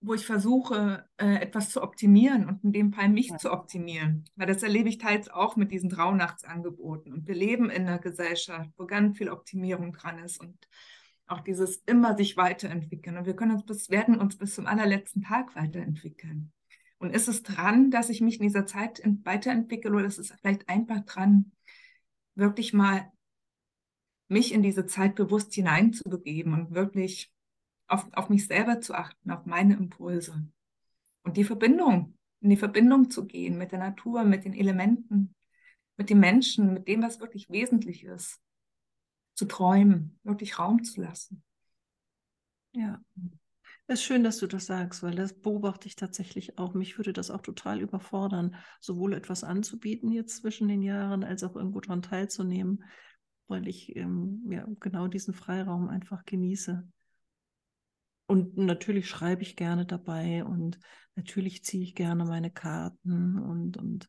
wo 0.01 0.13
ich 0.13 0.25
versuche, 0.25 1.05
äh, 1.17 1.35
etwas 1.41 1.71
zu 1.71 1.81
optimieren 1.83 2.47
und 2.47 2.63
in 2.63 2.71
dem 2.71 2.93
Fall 2.93 3.09
mich 3.09 3.27
Ja. 3.29 3.37
zu 3.37 3.51
optimieren. 3.51 4.25
Weil 4.35 4.47
das 4.47 4.63
erlebe 4.63 4.87
ich 4.89 4.97
teils 4.97 5.29
auch 5.29 5.55
mit 5.57 5.71
diesen 5.71 5.91
Rauhnachtsangeboten. 5.91 7.11
Und 7.11 7.27
wir 7.27 7.35
leben 7.35 7.69
in 7.69 7.87
einer 7.87 7.99
Gesellschaft, 7.99 8.69
wo 8.77 8.85
ganz 8.85 9.17
viel 9.17 9.29
Optimierung 9.29 9.91
dran 9.91 10.19
ist 10.19 10.39
und 10.39 10.57
auch 11.27 11.41
dieses 11.41 11.77
immer 11.85 12.15
sich 12.17 12.37
weiterentwickeln. 12.37 13.17
Und 13.17 13.25
wir 13.25 13.35
können 13.35 13.51
uns 13.51 13.65
bis, 13.65 13.89
werden 13.89 14.17
uns 14.17 14.37
bis 14.37 14.55
zum 14.55 14.67
allerletzten 14.67 15.21
Tag 15.21 15.55
weiterentwickeln. 15.55 16.51
Und 16.97 17.11
ist 17.11 17.27
es 17.27 17.43
dran, 17.43 17.91
dass 17.91 18.09
ich 18.09 18.19
mich 18.21 18.39
in 18.39 18.47
dieser 18.47 18.65
Zeit 18.65 18.99
ent- 18.99 19.25
weiterentwickle 19.25 19.91
oder 19.91 20.05
ist 20.05 20.17
es 20.17 20.31
vielleicht 20.31 20.67
einfach 20.69 21.01
dran, 21.05 21.51
wirklich 22.35 22.73
mal 22.73 23.11
mich 24.27 24.53
in 24.53 24.63
diese 24.63 24.85
Zeit 24.85 25.15
bewusst 25.15 25.53
hineinzubegeben 25.53 26.53
und 26.53 26.73
wirklich 26.73 27.33
auf, 27.89 28.07
auf 28.13 28.29
mich 28.29 28.47
selber 28.47 28.81
zu 28.81 28.93
achten, 28.93 29.31
auf 29.31 29.45
meine 29.45 29.75
Impulse 29.75 30.47
und 31.23 31.37
die 31.37 31.43
Verbindung, 31.43 32.17
in 32.41 32.49
die 32.49 32.57
Verbindung 32.57 33.09
zu 33.09 33.25
gehen 33.25 33.57
mit 33.57 33.71
der 33.71 33.79
Natur, 33.79 34.23
mit 34.23 34.45
den 34.45 34.53
Elementen, 34.53 35.35
mit 35.97 36.09
den 36.09 36.19
Menschen, 36.19 36.73
mit 36.73 36.87
dem, 36.87 37.01
was 37.01 37.19
wirklich 37.19 37.49
wesentlich 37.49 38.03
ist, 38.03 38.39
zu 39.33 39.45
träumen, 39.45 40.19
wirklich 40.23 40.59
Raum 40.59 40.83
zu 40.83 41.01
lassen. 41.01 41.43
Ja. 42.73 43.01
Es 43.87 44.01
ist 44.01 44.05
schön, 44.05 44.23
dass 44.23 44.37
du 44.37 44.45
das 44.45 44.67
sagst, 44.67 45.01
weil 45.01 45.15
das 45.15 45.33
beobachte 45.33 45.87
ich 45.87 45.95
tatsächlich 45.95 46.59
auch. 46.59 46.75
Mich 46.75 46.97
würde 46.97 47.11
das 47.11 47.31
auch 47.31 47.41
total 47.41 47.81
überfordern, 47.81 48.55
sowohl 48.79 49.13
etwas 49.13 49.43
anzubieten 49.43 50.11
jetzt 50.11 50.37
zwischen 50.37 50.67
den 50.67 50.83
Jahren, 50.83 51.23
als 51.23 51.43
auch 51.43 51.55
irgendwo 51.55 51.79
daran 51.79 52.03
teilzunehmen, 52.03 52.83
weil 53.47 53.67
ich 53.67 53.95
ähm, 53.95 54.45
ja 54.47 54.67
genau 54.79 55.07
diesen 55.07 55.33
Freiraum 55.33 55.89
einfach 55.89 56.23
genieße. 56.25 56.87
Und 58.29 58.57
natürlich 58.57 59.09
schreibe 59.09 59.41
ich 59.41 59.55
gerne 59.55 59.87
dabei 59.87 60.45
und 60.45 60.79
natürlich 61.15 61.63
ziehe 61.63 61.81
ich 61.81 61.95
gerne 61.95 62.25
meine 62.25 62.51
Karten 62.51 63.39
und, 63.39 63.75
und 63.75 64.07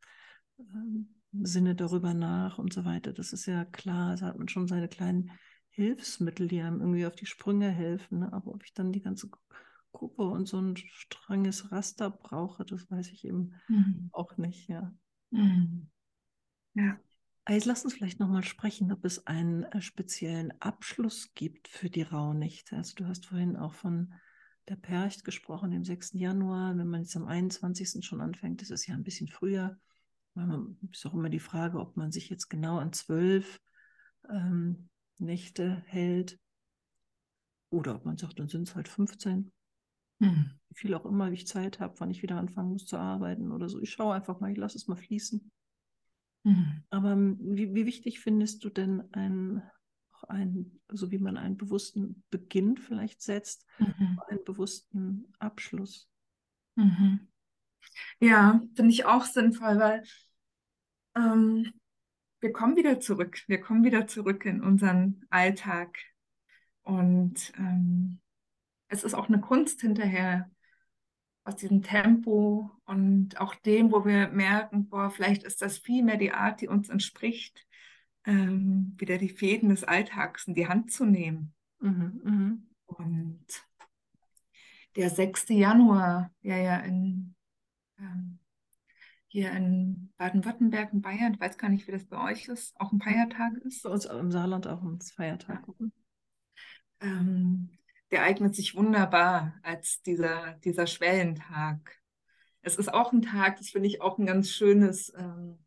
ähm, 0.58 1.08
sinne 1.32 1.74
darüber 1.74 2.12
nach 2.12 2.58
und 2.58 2.70
so 2.70 2.84
weiter. 2.84 3.14
Das 3.14 3.32
ist 3.32 3.46
ja 3.46 3.64
klar, 3.64 4.16
da 4.16 4.26
hat 4.26 4.36
man 4.36 4.46
schon 4.48 4.68
seine 4.68 4.88
kleinen 4.88 5.30
Hilfsmittel, 5.70 6.48
die 6.48 6.60
einem 6.60 6.80
irgendwie 6.80 7.06
auf 7.06 7.16
die 7.16 7.24
Sprünge 7.24 7.70
helfen. 7.70 8.18
Ne? 8.18 8.30
Aber 8.30 8.52
ob 8.52 8.62
ich 8.62 8.74
dann 8.74 8.92
die 8.92 9.00
ganze 9.00 9.30
Gruppe 9.90 10.24
und 10.24 10.46
so 10.46 10.58
ein 10.60 10.76
strenges 10.76 11.72
Raster 11.72 12.10
brauche, 12.10 12.66
das 12.66 12.90
weiß 12.90 13.08
ich 13.12 13.24
eben 13.24 13.54
Mhm. 13.68 14.10
auch 14.12 14.36
nicht, 14.36 14.68
ja. 14.68 14.92
Mhm. 15.30 15.88
Ja. 16.74 17.00
Jetzt 17.50 17.64
lass 17.64 17.84
uns 17.84 17.94
vielleicht 17.94 18.20
nochmal 18.20 18.44
sprechen, 18.44 18.92
ob 18.92 19.04
es 19.04 19.26
einen 19.26 19.64
äh, 19.64 19.80
speziellen 19.82 20.52
Abschluss 20.60 21.34
gibt 21.34 21.66
für 21.66 21.90
die 21.90 22.02
Rauhnächte. 22.02 22.76
Also 22.76 22.94
du 22.94 23.06
hast 23.08 23.26
vorhin 23.26 23.56
auch 23.56 23.74
von 23.74 24.14
der 24.68 24.76
Percht 24.76 25.24
gesprochen, 25.24 25.72
dem 25.72 25.84
6. 25.84 26.12
Januar. 26.12 26.78
Wenn 26.78 26.86
man 26.86 27.02
jetzt 27.02 27.16
am 27.16 27.26
21. 27.26 28.04
schon 28.04 28.20
anfängt, 28.20 28.62
das 28.62 28.70
ist 28.70 28.86
ja 28.86 28.94
ein 28.94 29.02
bisschen 29.02 29.26
früher. 29.26 29.76
Man 30.34 30.78
ist 30.92 31.04
auch 31.06 31.14
immer 31.14 31.28
die 31.28 31.40
Frage, 31.40 31.80
ob 31.80 31.96
man 31.96 32.12
sich 32.12 32.30
jetzt 32.30 32.48
genau 32.48 32.78
an 32.78 32.92
zwölf 32.92 33.60
ähm, 34.30 34.88
Nächte 35.18 35.82
hält 35.86 36.38
oder 37.70 37.96
ob 37.96 38.04
man 38.04 38.16
sagt, 38.16 38.38
dann 38.38 38.48
sind 38.48 38.68
es 38.68 38.76
halt 38.76 38.86
15. 38.86 39.50
Mhm. 40.20 40.52
Wie 40.68 40.74
viel 40.74 40.94
auch 40.94 41.04
immer, 41.04 41.30
wie 41.30 41.34
ich 41.34 41.48
Zeit 41.48 41.80
habe, 41.80 41.98
wann 41.98 42.10
ich 42.10 42.22
wieder 42.22 42.36
anfangen 42.36 42.70
muss 42.70 42.86
zu 42.86 42.96
arbeiten 42.96 43.50
oder 43.50 43.68
so. 43.68 43.80
Ich 43.80 43.90
schaue 43.90 44.14
einfach 44.14 44.38
mal, 44.38 44.52
ich 44.52 44.58
lasse 44.58 44.78
es 44.78 44.86
mal 44.86 44.94
fließen. 44.94 45.50
Mhm. 46.42 46.82
Aber 46.90 47.12
ähm, 47.12 47.38
wie, 47.40 47.74
wie 47.74 47.86
wichtig 47.86 48.20
findest 48.20 48.64
du 48.64 48.70
denn 48.70 49.12
ein, 49.12 49.62
ein, 50.28 50.80
so 50.90 51.10
wie 51.10 51.18
man 51.18 51.36
einen 51.36 51.56
bewussten 51.56 52.22
Beginn 52.30 52.76
vielleicht 52.76 53.22
setzt, 53.22 53.66
Mhm. 53.78 54.20
einen 54.28 54.44
bewussten 54.44 55.32
Abschluss? 55.38 56.08
Mhm. 56.76 57.28
Ja, 58.20 58.60
finde 58.74 58.92
ich 58.92 59.04
auch 59.04 59.24
sinnvoll, 59.24 59.78
weil 59.78 60.02
ähm, 61.14 61.72
wir 62.40 62.52
kommen 62.52 62.76
wieder 62.76 63.00
zurück. 63.00 63.42
Wir 63.46 63.60
kommen 63.60 63.84
wieder 63.84 64.06
zurück 64.06 64.44
in 64.44 64.62
unseren 64.62 65.24
Alltag. 65.30 65.98
Und 66.82 67.52
ähm, 67.58 68.20
es 68.88 69.04
ist 69.04 69.14
auch 69.14 69.28
eine 69.28 69.40
Kunst 69.40 69.80
hinterher, 69.80 70.50
aus 71.44 71.56
diesem 71.56 71.82
Tempo 71.82 72.70
und 72.84 73.40
auch 73.40 73.54
dem, 73.54 73.92
wo 73.92 74.04
wir 74.04 74.28
merken, 74.28 74.88
boah, 74.88 75.10
vielleicht 75.10 75.42
ist 75.42 75.62
das 75.62 75.78
viel 75.78 76.02
mehr 76.02 76.16
die 76.16 76.32
Art, 76.32 76.60
die 76.60 76.68
uns 76.68 76.88
entspricht, 76.88 77.66
ähm, 78.24 78.94
wieder 78.98 79.18
die 79.18 79.30
Fäden 79.30 79.70
des 79.70 79.84
Alltags 79.84 80.46
in 80.46 80.54
die 80.54 80.68
Hand 80.68 80.92
zu 80.92 81.04
nehmen. 81.04 81.54
Mhm, 81.80 82.20
mhm. 82.22 82.66
Und 82.86 83.46
der 84.96 85.10
6. 85.10 85.48
Januar, 85.54 86.30
der 86.42 86.58
ja 86.58 86.76
in, 86.78 87.34
ähm, 87.98 88.38
hier 89.28 89.52
in 89.52 90.12
Baden-Württemberg, 90.18 90.92
in 90.92 91.00
Bayern, 91.00 91.34
ich 91.34 91.40
weiß 91.40 91.56
gar 91.56 91.68
nicht, 91.68 91.86
wie 91.86 91.92
das 91.92 92.04
bei 92.04 92.20
euch 92.30 92.48
ist, 92.48 92.78
auch 92.80 92.92
ein 92.92 93.00
Feiertag 93.00 93.54
ist. 93.64 93.84
Bei 93.84 93.90
uns 93.90 94.04
im 94.04 94.30
Saarland 94.30 94.66
auch 94.66 94.82
ein 94.82 95.00
Feiertag. 95.00 95.66
Mhm. 95.78 95.92
Ähm, 97.00 97.70
der 98.10 98.22
eignet 98.22 98.54
sich 98.54 98.74
wunderbar 98.76 99.54
als 99.62 100.02
dieser, 100.02 100.54
dieser 100.64 100.86
Schwellentag. 100.86 101.98
Es 102.62 102.76
ist 102.76 102.92
auch 102.92 103.12
ein 103.12 103.22
Tag, 103.22 103.58
das 103.58 103.70
finde 103.70 103.88
ich 103.88 104.02
auch 104.02 104.18
ein 104.18 104.26
ganz 104.26 104.50
schönes, 104.50 105.12
ähm, 105.16 105.58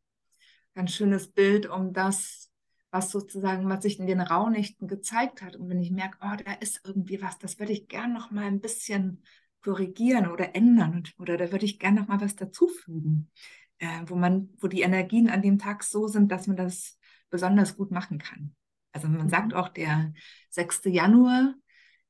ganz 0.75 0.91
schönes 0.93 1.31
Bild, 1.31 1.67
um 1.67 1.93
das, 1.93 2.51
was 2.91 3.11
sozusagen, 3.11 3.69
was 3.69 3.83
sich 3.83 3.99
in 3.99 4.07
den 4.07 4.21
Rauhnächten 4.21 4.87
gezeigt 4.87 5.41
hat. 5.41 5.55
Und 5.55 5.69
wenn 5.69 5.81
ich 5.81 5.91
merke, 5.91 6.17
oh, 6.21 6.35
da 6.45 6.53
ist 6.53 6.81
irgendwie 6.85 7.21
was, 7.21 7.37
das 7.39 7.59
würde 7.59 7.73
ich 7.73 7.87
gern 7.87 8.13
noch 8.13 8.31
mal 8.31 8.45
ein 8.45 8.61
bisschen 8.61 9.23
korrigieren 9.63 10.27
oder 10.27 10.55
ändern 10.55 11.03
oder 11.17 11.37
da 11.37 11.51
würde 11.51 11.65
ich 11.65 11.79
gern 11.79 11.95
noch 11.95 12.07
mal 12.07 12.21
was 12.21 12.35
dazufügen, 12.35 13.31
äh, 13.79 14.01
wo 14.07 14.15
man, 14.15 14.49
wo 14.59 14.67
die 14.67 14.81
Energien 14.81 15.29
an 15.29 15.41
dem 15.41 15.57
Tag 15.57 15.83
so 15.83 16.07
sind, 16.07 16.31
dass 16.31 16.47
man 16.47 16.57
das 16.57 16.99
besonders 17.29 17.75
gut 17.77 17.91
machen 17.91 18.17
kann. 18.19 18.55
Also 18.91 19.07
man 19.07 19.27
Mhm. 19.27 19.29
sagt 19.29 19.53
auch 19.53 19.69
der 19.69 20.13
6. 20.49 20.89
Januar, 20.89 21.55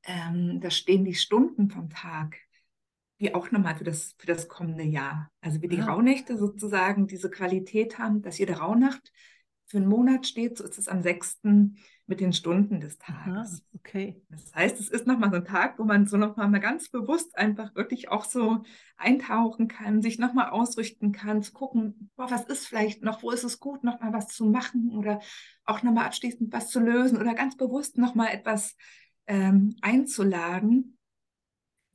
ähm, 0.05 0.59
da 0.61 0.69
stehen 0.69 1.05
die 1.05 1.15
Stunden 1.15 1.69
vom 1.69 1.89
Tag, 1.89 2.37
die 3.19 3.33
auch 3.35 3.51
nochmal 3.51 3.75
für 3.75 3.83
das, 3.83 4.15
für 4.17 4.27
das 4.27 4.47
kommende 4.47 4.83
Jahr. 4.83 5.31
Also 5.41 5.61
wie 5.61 5.67
die 5.67 5.79
Ah. 5.79 5.85
Rauhnächte 5.85 6.37
sozusagen 6.37 7.07
diese 7.07 7.29
Qualität 7.29 7.97
haben, 7.99 8.21
dass 8.21 8.37
jede 8.37 8.57
Rauhnacht 8.57 9.11
für 9.65 9.77
einen 9.77 9.87
Monat 9.87 10.27
steht, 10.27 10.57
so 10.57 10.63
ist 10.63 10.77
es 10.77 10.87
am 10.87 11.01
6. 11.01 11.75
mit 12.05 12.19
den 12.19 12.33
Stunden 12.33 12.79
des 12.79 12.97
Aha, 13.07 13.43
Tages. 13.43 13.63
okay. 13.75 14.21
Das 14.29 14.53
heißt, 14.53 14.79
es 14.79 14.89
ist 14.89 15.07
nochmal 15.07 15.29
so 15.29 15.37
ein 15.37 15.45
Tag, 15.45 15.79
wo 15.79 15.83
man 15.83 16.05
so 16.07 16.17
nochmal 16.17 16.49
mal 16.49 16.59
ganz 16.59 16.89
bewusst 16.89 17.37
einfach 17.37 17.73
wirklich 17.75 18.09
auch 18.09 18.25
so 18.25 18.63
eintauchen 18.97 19.67
kann, 19.67 20.01
sich 20.01 20.19
nochmal 20.19 20.49
ausrichten 20.49 21.11
kann, 21.11 21.43
zu 21.43 21.53
gucken, 21.53 22.09
boah, 22.15 22.29
was 22.29 22.45
ist 22.45 22.67
vielleicht 22.67 23.03
noch, 23.03 23.23
wo 23.23 23.31
ist 23.31 23.43
es 23.43 23.59
gut, 23.59 23.83
nochmal 23.83 24.11
was 24.13 24.27
zu 24.27 24.45
machen 24.45 24.91
oder 24.97 25.21
auch 25.65 25.83
nochmal 25.83 26.05
abschließend 26.05 26.51
was 26.51 26.69
zu 26.69 26.79
lösen 26.79 27.17
oder 27.19 27.33
ganz 27.33 27.55
bewusst 27.57 27.97
nochmal 27.97 28.29
etwas 28.33 28.75
ähm, 29.27 29.75
einzuladen, 29.81 30.97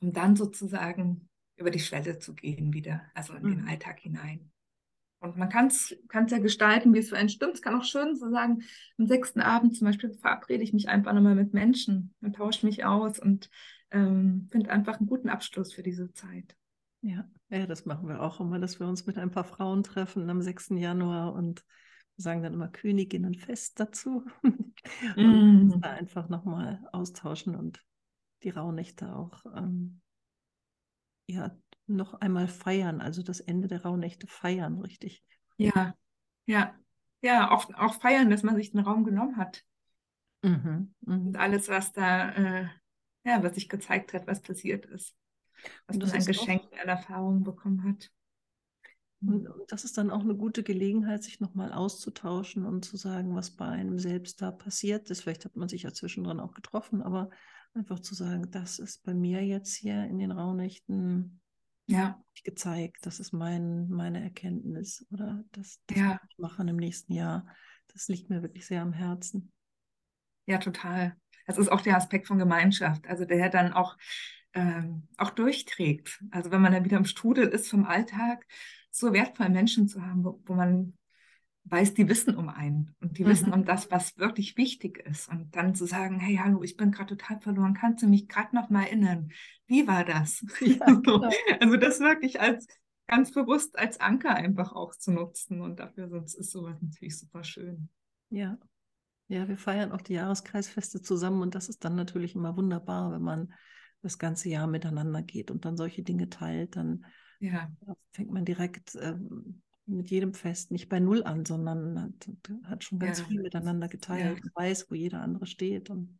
um 0.01 0.13
dann 0.13 0.35
sozusagen 0.35 1.29
über 1.57 1.71
die 1.71 1.79
Schwelle 1.79 2.19
zu 2.19 2.33
gehen 2.33 2.73
wieder, 2.73 3.01
also 3.13 3.33
in 3.33 3.43
den 3.43 3.61
Mhm. 3.61 3.67
Alltag 3.67 3.99
hinein. 3.99 4.51
Und 5.21 5.35
man 5.35 5.49
kann 5.49 5.67
es 5.67 5.95
ja 6.29 6.37
gestalten, 6.37 6.93
wie 6.93 6.99
es 6.99 7.09
für 7.09 7.17
einen 7.17 7.27
stimmt. 7.27 7.55
Es 7.55 7.61
kann 7.61 7.75
auch 7.75 7.83
schön 7.83 8.15
so 8.15 8.29
sagen, 8.29 8.63
am 8.97 9.05
sechsten 9.05 9.41
Abend 9.41 9.75
zum 9.75 9.85
Beispiel 9.87 10.13
verabrede 10.13 10.63
ich 10.63 10.71
mich 10.71 10.87
einfach 10.87 11.11
nochmal 11.11 11.35
mit 11.35 11.53
Menschen 11.53 12.13
und 12.21 12.37
tausche 12.37 12.65
mich 12.65 12.85
aus 12.85 13.19
und 13.19 13.49
ähm, 13.91 14.47
finde 14.49 14.69
einfach 14.69 14.99
einen 14.99 15.07
guten 15.07 15.27
Abschluss 15.27 15.73
für 15.73 15.83
diese 15.83 16.13
Zeit. 16.13 16.55
Ja. 17.01 17.29
ja, 17.49 17.65
das 17.65 17.85
machen 17.85 18.07
wir 18.07 18.21
auch 18.21 18.39
immer, 18.39 18.59
dass 18.59 18.79
wir 18.79 18.87
uns 18.87 19.05
mit 19.05 19.17
ein 19.17 19.31
paar 19.31 19.45
Frauen 19.45 19.83
treffen 19.83 20.29
am 20.29 20.41
6. 20.41 20.77
Januar 20.77 21.33
und 21.33 21.63
sagen 22.19 22.43
dann 22.43 22.53
immer 22.53 22.67
Königinnenfest 22.69 23.79
dazu. 23.79 24.25
und 24.43 24.73
Mm. 25.17 25.81
da 25.81 25.91
einfach 25.91 26.29
nochmal 26.29 26.81
austauschen 26.91 27.55
und 27.55 27.83
die 28.43 28.49
Rauhnächte 28.49 29.15
auch 29.15 29.45
ähm, 29.55 30.01
ja, 31.27 31.55
noch 31.87 32.13
einmal 32.15 32.47
feiern, 32.47 33.01
also 33.01 33.23
das 33.23 33.39
Ende 33.39 33.67
der 33.67 33.83
Rauhnächte 33.83 34.27
feiern, 34.27 34.79
richtig. 34.79 35.23
Ja, 35.57 35.95
ja, 36.47 36.75
ja, 37.21 37.51
auch, 37.51 37.73
auch 37.75 37.95
feiern, 38.01 38.29
dass 38.31 38.43
man 38.43 38.55
sich 38.55 38.71
den 38.71 38.79
Raum 38.81 39.03
genommen 39.05 39.37
hat 39.37 39.63
Mhm, 40.43 40.93
und 41.31 41.35
mhm. 41.35 41.35
alles, 41.37 41.69
was 41.69 41.91
da, 41.91 42.31
äh, 42.31 42.67
ja, 43.23 43.43
was 43.43 43.55
sich 43.55 43.69
gezeigt 43.69 44.13
hat, 44.13 44.27
was 44.27 44.41
passiert 44.41 44.85
ist, 44.87 45.15
was 45.87 45.95
Und 45.95 46.03
das 46.03 46.11
man 46.11 46.21
an 46.21 46.25
ist 46.25 46.37
auch, 46.37 46.49
an 46.81 46.89
Erfahrungen 46.89 47.43
bekommen 47.43 47.83
hat. 47.83 48.11
Und, 49.21 49.47
und 49.47 49.71
das 49.71 49.83
ist 49.83 49.97
dann 49.97 50.11
auch 50.11 50.21
eine 50.21 50.35
gute 50.35 50.63
Gelegenheit, 50.63 51.23
sich 51.23 51.39
nochmal 51.39 51.73
auszutauschen 51.73 52.65
und 52.65 52.85
zu 52.85 52.97
sagen, 52.97 53.35
was 53.35 53.51
bei 53.51 53.65
einem 53.65 53.99
selbst 53.99 54.41
da 54.41 54.51
passiert 54.51 55.09
ist. 55.09 55.21
Vielleicht 55.21 55.45
hat 55.45 55.55
man 55.55 55.67
sich 55.67 55.83
ja 55.83 55.93
zwischendrin 55.93 56.39
auch 56.39 56.53
getroffen, 56.53 57.01
aber 57.01 57.29
einfach 57.73 57.99
zu 57.99 58.15
sagen, 58.15 58.49
das 58.51 58.79
ist 58.79 59.03
bei 59.03 59.13
mir 59.13 59.45
jetzt 59.45 59.75
hier 59.75 60.05
in 60.05 60.19
den 60.19 60.31
Rauhnächten 60.31 61.41
Ja, 61.85 62.23
gezeigt, 62.43 63.05
das 63.05 63.19
ist 63.19 63.33
mein, 63.33 63.89
meine 63.89 64.23
Erkenntnis 64.23 65.05
oder 65.11 65.43
das, 65.51 65.79
das 65.87 65.97
ja. 65.97 66.19
ich 66.29 66.37
machen 66.37 66.67
im 66.67 66.77
nächsten 66.77 67.13
Jahr. 67.13 67.45
Das 67.91 68.07
liegt 68.07 68.29
mir 68.29 68.41
wirklich 68.41 68.65
sehr 68.65 68.81
am 68.81 68.93
Herzen. 68.93 69.51
Ja, 70.45 70.57
total. 70.57 71.15
Das 71.45 71.57
ist 71.57 71.71
auch 71.71 71.81
der 71.81 71.97
Aspekt 71.97 72.27
von 72.27 72.39
Gemeinschaft. 72.39 73.07
Also 73.07 73.25
der 73.25 73.49
dann 73.49 73.73
auch 73.73 73.97
ähm, 74.53 75.07
auch 75.17 75.29
durchträgt. 75.31 76.23
Also 76.31 76.51
wenn 76.51 76.61
man 76.61 76.71
dann 76.71 76.85
wieder 76.85 76.97
im 76.97 77.05
Strudel 77.05 77.47
ist 77.47 77.69
vom 77.69 77.85
Alltag, 77.85 78.45
so 78.91 79.13
wertvoll 79.13 79.49
Menschen 79.49 79.87
zu 79.87 80.01
haben, 80.01 80.23
wo, 80.23 80.41
wo 80.45 80.53
man 80.53 80.93
weiß, 81.65 81.93
die 81.93 82.07
wissen 82.07 82.35
um 82.35 82.49
einen 82.49 82.95
und 82.99 83.17
die 83.17 83.23
mhm. 83.23 83.29
wissen 83.29 83.53
um 83.53 83.65
das, 83.65 83.91
was 83.91 84.17
wirklich 84.17 84.57
wichtig 84.57 84.97
ist. 84.99 85.29
Und 85.29 85.55
dann 85.55 85.75
zu 85.75 85.85
sagen, 85.85 86.19
hey, 86.19 86.39
hallo, 86.43 86.63
ich 86.63 86.77
bin 86.77 86.91
gerade 86.91 87.15
total 87.15 87.39
verloren, 87.41 87.73
kannst 87.73 88.03
du 88.03 88.07
mich 88.07 88.27
gerade 88.27 88.55
noch 88.55 88.69
mal 88.69 88.83
erinnern? 88.83 89.31
Wie 89.67 89.87
war 89.87 90.03
das? 90.03 90.45
Ja, 90.61 90.85
genau. 90.85 91.29
also 91.59 91.77
das 91.77 91.99
wirklich 91.99 92.41
als 92.41 92.67
ganz 93.07 93.31
bewusst 93.31 93.77
als 93.77 93.99
Anker 93.99 94.35
einfach 94.35 94.73
auch 94.73 94.95
zu 94.95 95.11
nutzen. 95.11 95.61
Und 95.61 95.79
dafür 95.79 96.09
sonst 96.09 96.35
ist 96.35 96.51
sowas 96.51 96.77
natürlich 96.81 97.17
super 97.17 97.43
schön. 97.43 97.89
Ja. 98.29 98.57
Ja, 99.27 99.47
wir 99.47 99.57
feiern 99.57 99.91
auch 99.91 100.01
die 100.01 100.13
Jahreskreisfeste 100.13 101.03
zusammen 101.03 101.43
und 101.43 101.53
das 101.53 101.69
ist 101.69 101.85
dann 101.85 101.95
natürlich 101.95 102.33
immer 102.33 102.57
wunderbar, 102.57 103.11
wenn 103.11 103.21
man 103.21 103.53
das 104.01 104.17
ganze 104.17 104.49
Jahr 104.49 104.65
miteinander 104.65 105.21
geht 105.21 105.51
und 105.51 105.65
dann 105.65 105.77
solche 105.77 106.01
Dinge 106.01 106.29
teilt, 106.29 106.75
dann 106.77 107.05
ja. 107.39 107.71
fängt 108.11 108.31
man 108.31 108.45
direkt 108.45 108.95
ähm, 108.95 109.61
mit 109.85 110.09
jedem 110.11 110.33
Fest 110.33 110.71
nicht 110.71 110.89
bei 110.89 110.99
Null 110.99 111.23
an, 111.23 111.45
sondern 111.45 111.99
hat, 111.99 112.29
hat 112.63 112.83
schon 112.83 112.99
ganz 112.99 113.19
ja. 113.19 113.25
viel 113.25 113.41
miteinander 113.41 113.87
geteilt, 113.87 114.41
ja. 114.43 114.51
weiß, 114.53 114.89
wo 114.89 114.95
jeder 114.95 115.21
andere 115.21 115.47
steht 115.47 115.89
und 115.89 116.19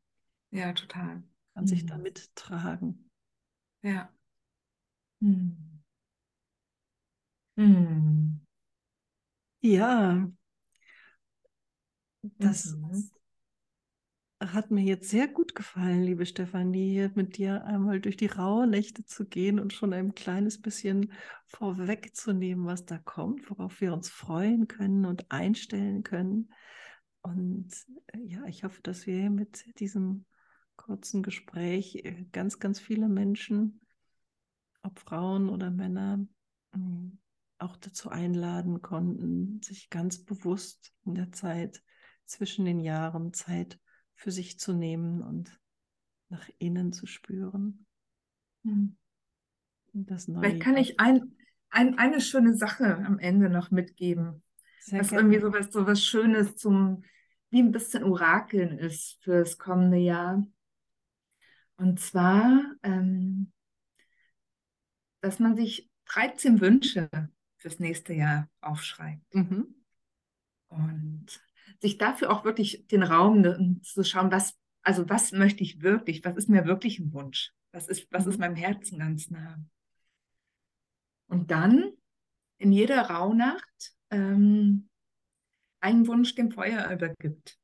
ja, 0.51 0.73
total. 0.73 1.23
Kann 1.53 1.63
mhm. 1.63 1.67
sich 1.67 1.85
da 1.85 1.97
mittragen. 1.97 3.09
Ja. 3.83 4.11
Mhm. 5.19 5.83
Mhm. 7.55 8.41
Ja, 9.61 10.31
das 12.37 12.75
mhm. 12.75 13.11
Hat 14.39 14.71
mir 14.71 14.83
jetzt 14.83 15.09
sehr 15.09 15.27
gut 15.27 15.53
gefallen, 15.53 16.03
liebe 16.03 16.25
Stefanie, 16.25 17.09
mit 17.13 17.37
dir 17.37 17.65
einmal 17.65 17.99
durch 17.99 18.15
die 18.15 18.27
Rauhnächte 18.27 19.03
zu 19.05 19.25
gehen 19.25 19.59
und 19.59 19.73
schon 19.73 19.93
ein 19.93 20.15
kleines 20.15 20.61
bisschen 20.61 21.11
vorwegzunehmen, 21.45 22.65
was 22.65 22.85
da 22.85 22.97
kommt, 22.97 23.49
worauf 23.49 23.81
wir 23.81 23.93
uns 23.93 24.09
freuen 24.09 24.67
können 24.67 25.05
und 25.05 25.29
einstellen 25.29 26.03
können. 26.03 26.53
Und 27.21 27.69
äh, 28.13 28.19
ja, 28.19 28.45
ich 28.45 28.63
hoffe, 28.63 28.81
dass 28.81 29.05
wir 29.05 29.29
mit 29.29 29.77
diesem 29.79 30.25
kurzen 30.77 31.21
Gespräch 31.21 31.95
äh, 32.05 32.25
ganz, 32.31 32.59
ganz 32.59 32.79
viele 32.79 33.09
Menschen, 33.09 33.81
ob 34.83 34.99
Frauen 34.99 35.49
oder 35.49 35.69
Männer, 35.69 36.25
hm, 36.73 37.19
auch 37.57 37.75
dazu 37.75 38.09
einladen 38.09 38.81
konnten, 38.81 39.61
sich 39.61 39.89
ganz 39.89 40.23
bewusst 40.23 40.93
in 41.03 41.15
der 41.15 41.33
Zeit 41.33 41.83
zwischen 42.23 42.63
den 42.63 42.79
Jahren 42.79 43.33
Zeit 43.33 43.81
für 44.19 44.31
sich 44.31 44.59
zu 44.59 44.73
nehmen 44.73 45.21
und 45.21 45.57
nach 46.27 46.49
innen 46.57 46.91
zu 46.91 47.07
spüren. 47.07 47.85
Hm. 48.65 48.97
Das 49.93 50.27
neue 50.27 50.43
Vielleicht 50.43 50.61
kann 50.61 50.77
ich 50.77 50.99
ein, 50.99 51.37
ein, 51.69 51.97
eine 51.97 52.19
schöne 52.19 52.53
Sache 52.53 52.97
am 52.97 53.17
Ende 53.17 53.49
noch 53.49 53.71
mitgeben. 53.71 54.43
Sehr 54.81 54.99
was 54.99 55.09
gerne. 55.09 55.23
irgendwie 55.23 55.39
sowas, 55.39 55.71
sowas 55.71 56.03
Schönes 56.03 56.57
zum, 56.57 57.03
wie 57.49 57.61
ein 57.61 57.71
bisschen 57.71 58.03
Orakeln 58.03 58.77
ist 58.77 59.23
für 59.23 59.39
das 59.39 59.57
kommende 59.57 59.97
Jahr. 59.97 60.45
Und 61.77 62.01
zwar, 62.01 62.61
ähm, 62.83 63.53
dass 65.21 65.39
man 65.39 65.55
sich 65.55 65.89
13 66.05 66.59
Wünsche 66.59 67.09
fürs 67.55 67.79
nächste 67.79 68.13
Jahr 68.13 68.49
aufschreibt. 68.59 69.33
Mhm. 69.33 69.75
Und 70.67 71.41
sich 71.79 71.97
dafür 71.97 72.31
auch 72.31 72.43
wirklich 72.43 72.87
den 72.87 73.03
Raum 73.03 73.81
zu 73.83 74.03
schauen, 74.03 74.31
was, 74.31 74.57
also 74.81 75.09
was 75.09 75.31
möchte 75.31 75.63
ich 75.63 75.81
wirklich, 75.81 76.23
was 76.23 76.35
ist 76.35 76.49
mir 76.49 76.65
wirklich 76.65 76.99
ein 76.99 77.13
Wunsch, 77.13 77.53
was 77.71 77.87
ist, 77.87 78.07
was 78.11 78.25
ist 78.25 78.35
mhm. 78.35 78.41
meinem 78.41 78.55
Herzen 78.55 78.99
ganz 78.99 79.29
nah. 79.29 79.57
Und 81.27 81.51
dann 81.51 81.93
in 82.57 82.71
jeder 82.71 83.01
Rauhnacht 83.03 83.93
ähm, 84.09 84.89
einen 85.79 86.07
Wunsch 86.07 86.35
dem 86.35 86.51
Feuer 86.51 86.89
übergibt. 86.91 87.57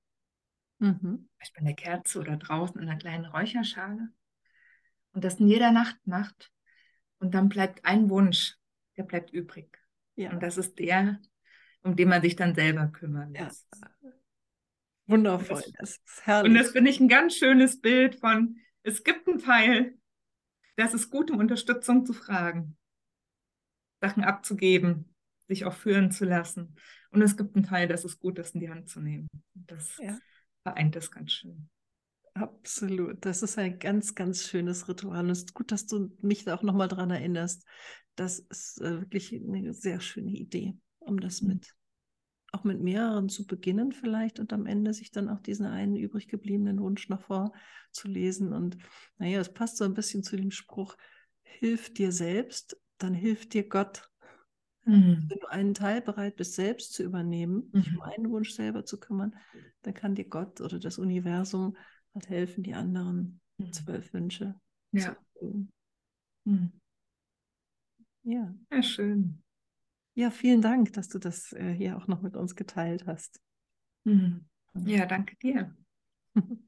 Mhm. 0.79 1.29
Beispiel 1.39 1.61
in 1.61 1.65
der 1.65 1.75
Kerze 1.75 2.19
oder 2.19 2.37
draußen 2.37 2.79
in 2.81 2.87
einer 2.87 2.99
kleinen 2.99 3.25
Räucherschale. 3.25 4.09
Und 5.13 5.23
das 5.23 5.39
in 5.39 5.47
jeder 5.47 5.71
Nacht 5.71 5.97
macht. 6.05 6.51
Und 7.19 7.33
dann 7.33 7.49
bleibt 7.49 7.85
ein 7.85 8.09
Wunsch, 8.09 8.57
der 8.97 9.03
bleibt 9.03 9.31
übrig. 9.31 9.79
Ja. 10.15 10.31
Und 10.31 10.43
das 10.43 10.57
ist 10.57 10.77
der, 10.79 11.19
um 11.85 11.95
den 11.95 12.09
man 12.09 12.21
sich 12.21 12.35
dann 12.35 12.55
selber 12.55 12.87
kümmern 12.87 13.31
muss. 13.31 13.67
Ja. 14.01 14.11
Wundervoll, 15.07 15.61
das, 15.77 15.91
ist 15.91 16.25
herrlich. 16.25 16.49
Und 16.49 16.57
das 16.57 16.71
finde 16.71 16.89
ich 16.89 16.99
ein 16.99 17.07
ganz 17.07 17.35
schönes 17.35 17.79
Bild 17.79 18.15
von, 18.15 18.57
es 18.81 19.03
gibt 19.03 19.27
einen 19.27 19.37
Teil, 19.37 19.95
das 20.77 20.95
ist 20.95 21.11
gut, 21.11 21.29
um 21.29 21.37
Unterstützung 21.37 22.03
zu 22.03 22.13
fragen, 22.13 22.75
Sachen 24.01 24.23
abzugeben, 24.23 25.13
sich 25.47 25.65
auch 25.65 25.75
führen 25.75 26.09
zu 26.09 26.25
lassen. 26.25 26.75
Und 27.11 27.21
es 27.21 27.37
gibt 27.37 27.55
einen 27.55 27.65
Teil, 27.65 27.87
das 27.87 28.03
ist 28.03 28.17
gut, 28.17 28.39
das 28.39 28.51
in 28.51 28.61
die 28.61 28.69
Hand 28.69 28.89
zu 28.89 28.99
nehmen. 28.99 29.27
Das 29.53 29.95
ja. 30.01 30.17
vereint 30.63 30.95
das 30.95 31.11
ganz 31.11 31.33
schön. 31.33 31.69
Absolut. 32.33 33.23
Das 33.23 33.43
ist 33.43 33.59
ein 33.59 33.77
ganz, 33.77 34.15
ganz 34.15 34.49
schönes 34.49 34.89
Ritual. 34.89 35.23
Und 35.23 35.29
es 35.29 35.39
ist 35.39 35.53
gut, 35.53 35.71
dass 35.71 35.85
du 35.85 36.11
mich 36.21 36.45
da 36.45 36.55
auch 36.55 36.63
nochmal 36.63 36.87
dran 36.87 37.11
erinnerst. 37.11 37.63
Das 38.15 38.39
ist 38.39 38.81
äh, 38.81 38.99
wirklich 38.99 39.33
eine 39.33 39.73
sehr 39.73 40.01
schöne 40.01 40.31
Idee 40.31 40.75
um 41.05 41.19
das 41.19 41.41
mhm. 41.41 41.49
mit 41.49 41.75
auch 42.55 42.63
mit 42.63 42.81
mehreren 42.81 43.27
zu 43.27 43.45
beginnen 43.45 43.91
vielleicht 43.91 44.39
und 44.39 44.53
am 44.53 44.65
Ende 44.65 44.93
sich 44.93 45.11
dann 45.11 45.29
auch 45.29 45.41
diesen 45.41 45.65
einen 45.65 45.97
übrig 45.97 46.29
gebliebenen 46.29 46.79
Wunsch 46.79 47.09
noch 47.09 47.21
vorzulesen. 47.21 48.53
Und 48.53 48.77
naja, 49.17 49.41
es 49.41 49.53
passt 49.53 49.77
so 49.77 49.83
ein 49.83 49.93
bisschen 49.93 50.23
zu 50.23 50.37
dem 50.37 50.51
Spruch, 50.51 50.95
hilf 51.43 51.93
dir 51.93 52.11
selbst, 52.11 52.79
dann 52.97 53.13
hilft 53.13 53.53
dir 53.53 53.67
Gott. 53.67 54.09
Mhm. 54.85 55.25
Wenn 55.27 55.39
du 55.39 55.47
einen 55.47 55.73
Teil 55.73 56.01
bereit 56.01 56.37
bist, 56.37 56.53
selbst 56.53 56.93
zu 56.93 57.03
übernehmen, 57.03 57.69
mhm. 57.73 57.81
dich 57.81 57.93
um 57.93 58.01
einen 58.01 58.29
Wunsch 58.29 58.51
selber 58.51 58.85
zu 58.85 58.99
kümmern, 58.99 59.35
dann 59.81 59.93
kann 59.93 60.15
dir 60.15 60.25
Gott 60.25 60.61
oder 60.61 60.79
das 60.79 60.97
Universum 60.97 61.75
halt 62.13 62.29
helfen, 62.29 62.63
die 62.63 62.73
anderen 62.73 63.41
mhm. 63.57 63.73
zwölf 63.73 64.13
Wünsche 64.13 64.55
ja. 64.91 65.01
zu 65.01 65.09
erfüllen. 65.09 65.71
Mhm. 66.45 66.71
Ja. 68.23 68.55
Ja, 68.71 68.81
schön. 68.81 69.43
Ja, 70.15 70.31
vielen 70.31 70.61
Dank, 70.61 70.93
dass 70.93 71.09
du 71.09 71.19
das 71.19 71.51
äh, 71.51 71.73
hier 71.73 71.97
auch 71.97 72.07
noch 72.07 72.21
mit 72.21 72.37
uns 72.37 72.55
geteilt 72.55 73.05
hast. 73.05 73.41
Mhm. 74.05 74.45
Ja, 74.85 75.05
danke 75.05 75.35
dir. 75.37 75.75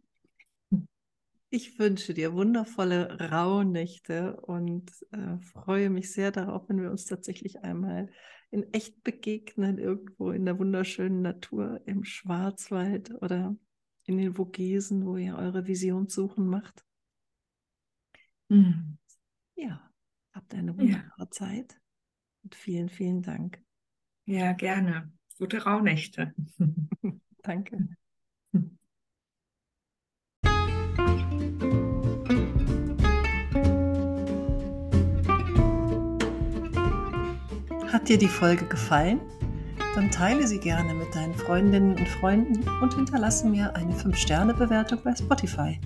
Ich 1.49 1.79
wünsche 1.79 2.13
dir 2.13 2.33
wundervolle 2.33 3.17
Rauhnächte 3.31 4.35
und 4.41 4.91
äh, 5.11 5.39
freue 5.39 5.89
mich 5.89 6.11
sehr 6.11 6.31
darauf, 6.31 6.67
wenn 6.67 6.81
wir 6.81 6.91
uns 6.91 7.05
tatsächlich 7.05 7.63
einmal 7.63 8.09
in 8.51 8.73
echt 8.73 9.01
begegnen, 9.01 9.77
irgendwo 9.77 10.31
in 10.31 10.43
der 10.43 10.59
wunderschönen 10.59 11.21
Natur 11.21 11.79
im 11.85 12.03
Schwarzwald 12.03 13.13
oder 13.21 13.55
in 14.03 14.17
den 14.17 14.35
Vogesen, 14.35 15.05
wo 15.05 15.15
ihr 15.15 15.37
eure 15.37 15.65
Visionssuchen 15.67 16.45
macht. 16.45 16.83
Mhm. 18.49 18.97
Ja, 19.55 19.89
habt 20.33 20.53
eine 20.53 20.77
wunderbare 20.77 21.21
ja. 21.21 21.31
Zeit. 21.31 21.79
Und 22.47 22.55
vielen, 22.55 22.87
vielen 22.87 23.21
Dank. 23.21 23.61
Ja, 24.23 24.53
gerne. 24.53 25.11
Gute 25.37 25.61
Rauhnächte. 25.61 26.33
Danke. 27.43 27.89
Hat 37.91 38.07
dir 38.07 38.17
die 38.17 38.29
Folge 38.29 38.65
gefallen? 38.65 39.19
Dann 39.95 40.09
teile 40.09 40.47
sie 40.47 40.59
gerne 40.61 40.93
mit 40.93 41.13
deinen 41.13 41.33
Freundinnen 41.33 41.97
und 41.97 42.07
Freunden 42.07 42.65
und 42.81 42.93
hinterlasse 42.93 43.45
mir 43.49 43.75
eine 43.75 43.93
5-Sterne-Bewertung 43.93 45.01
bei 45.03 45.13
Spotify. 45.13 45.81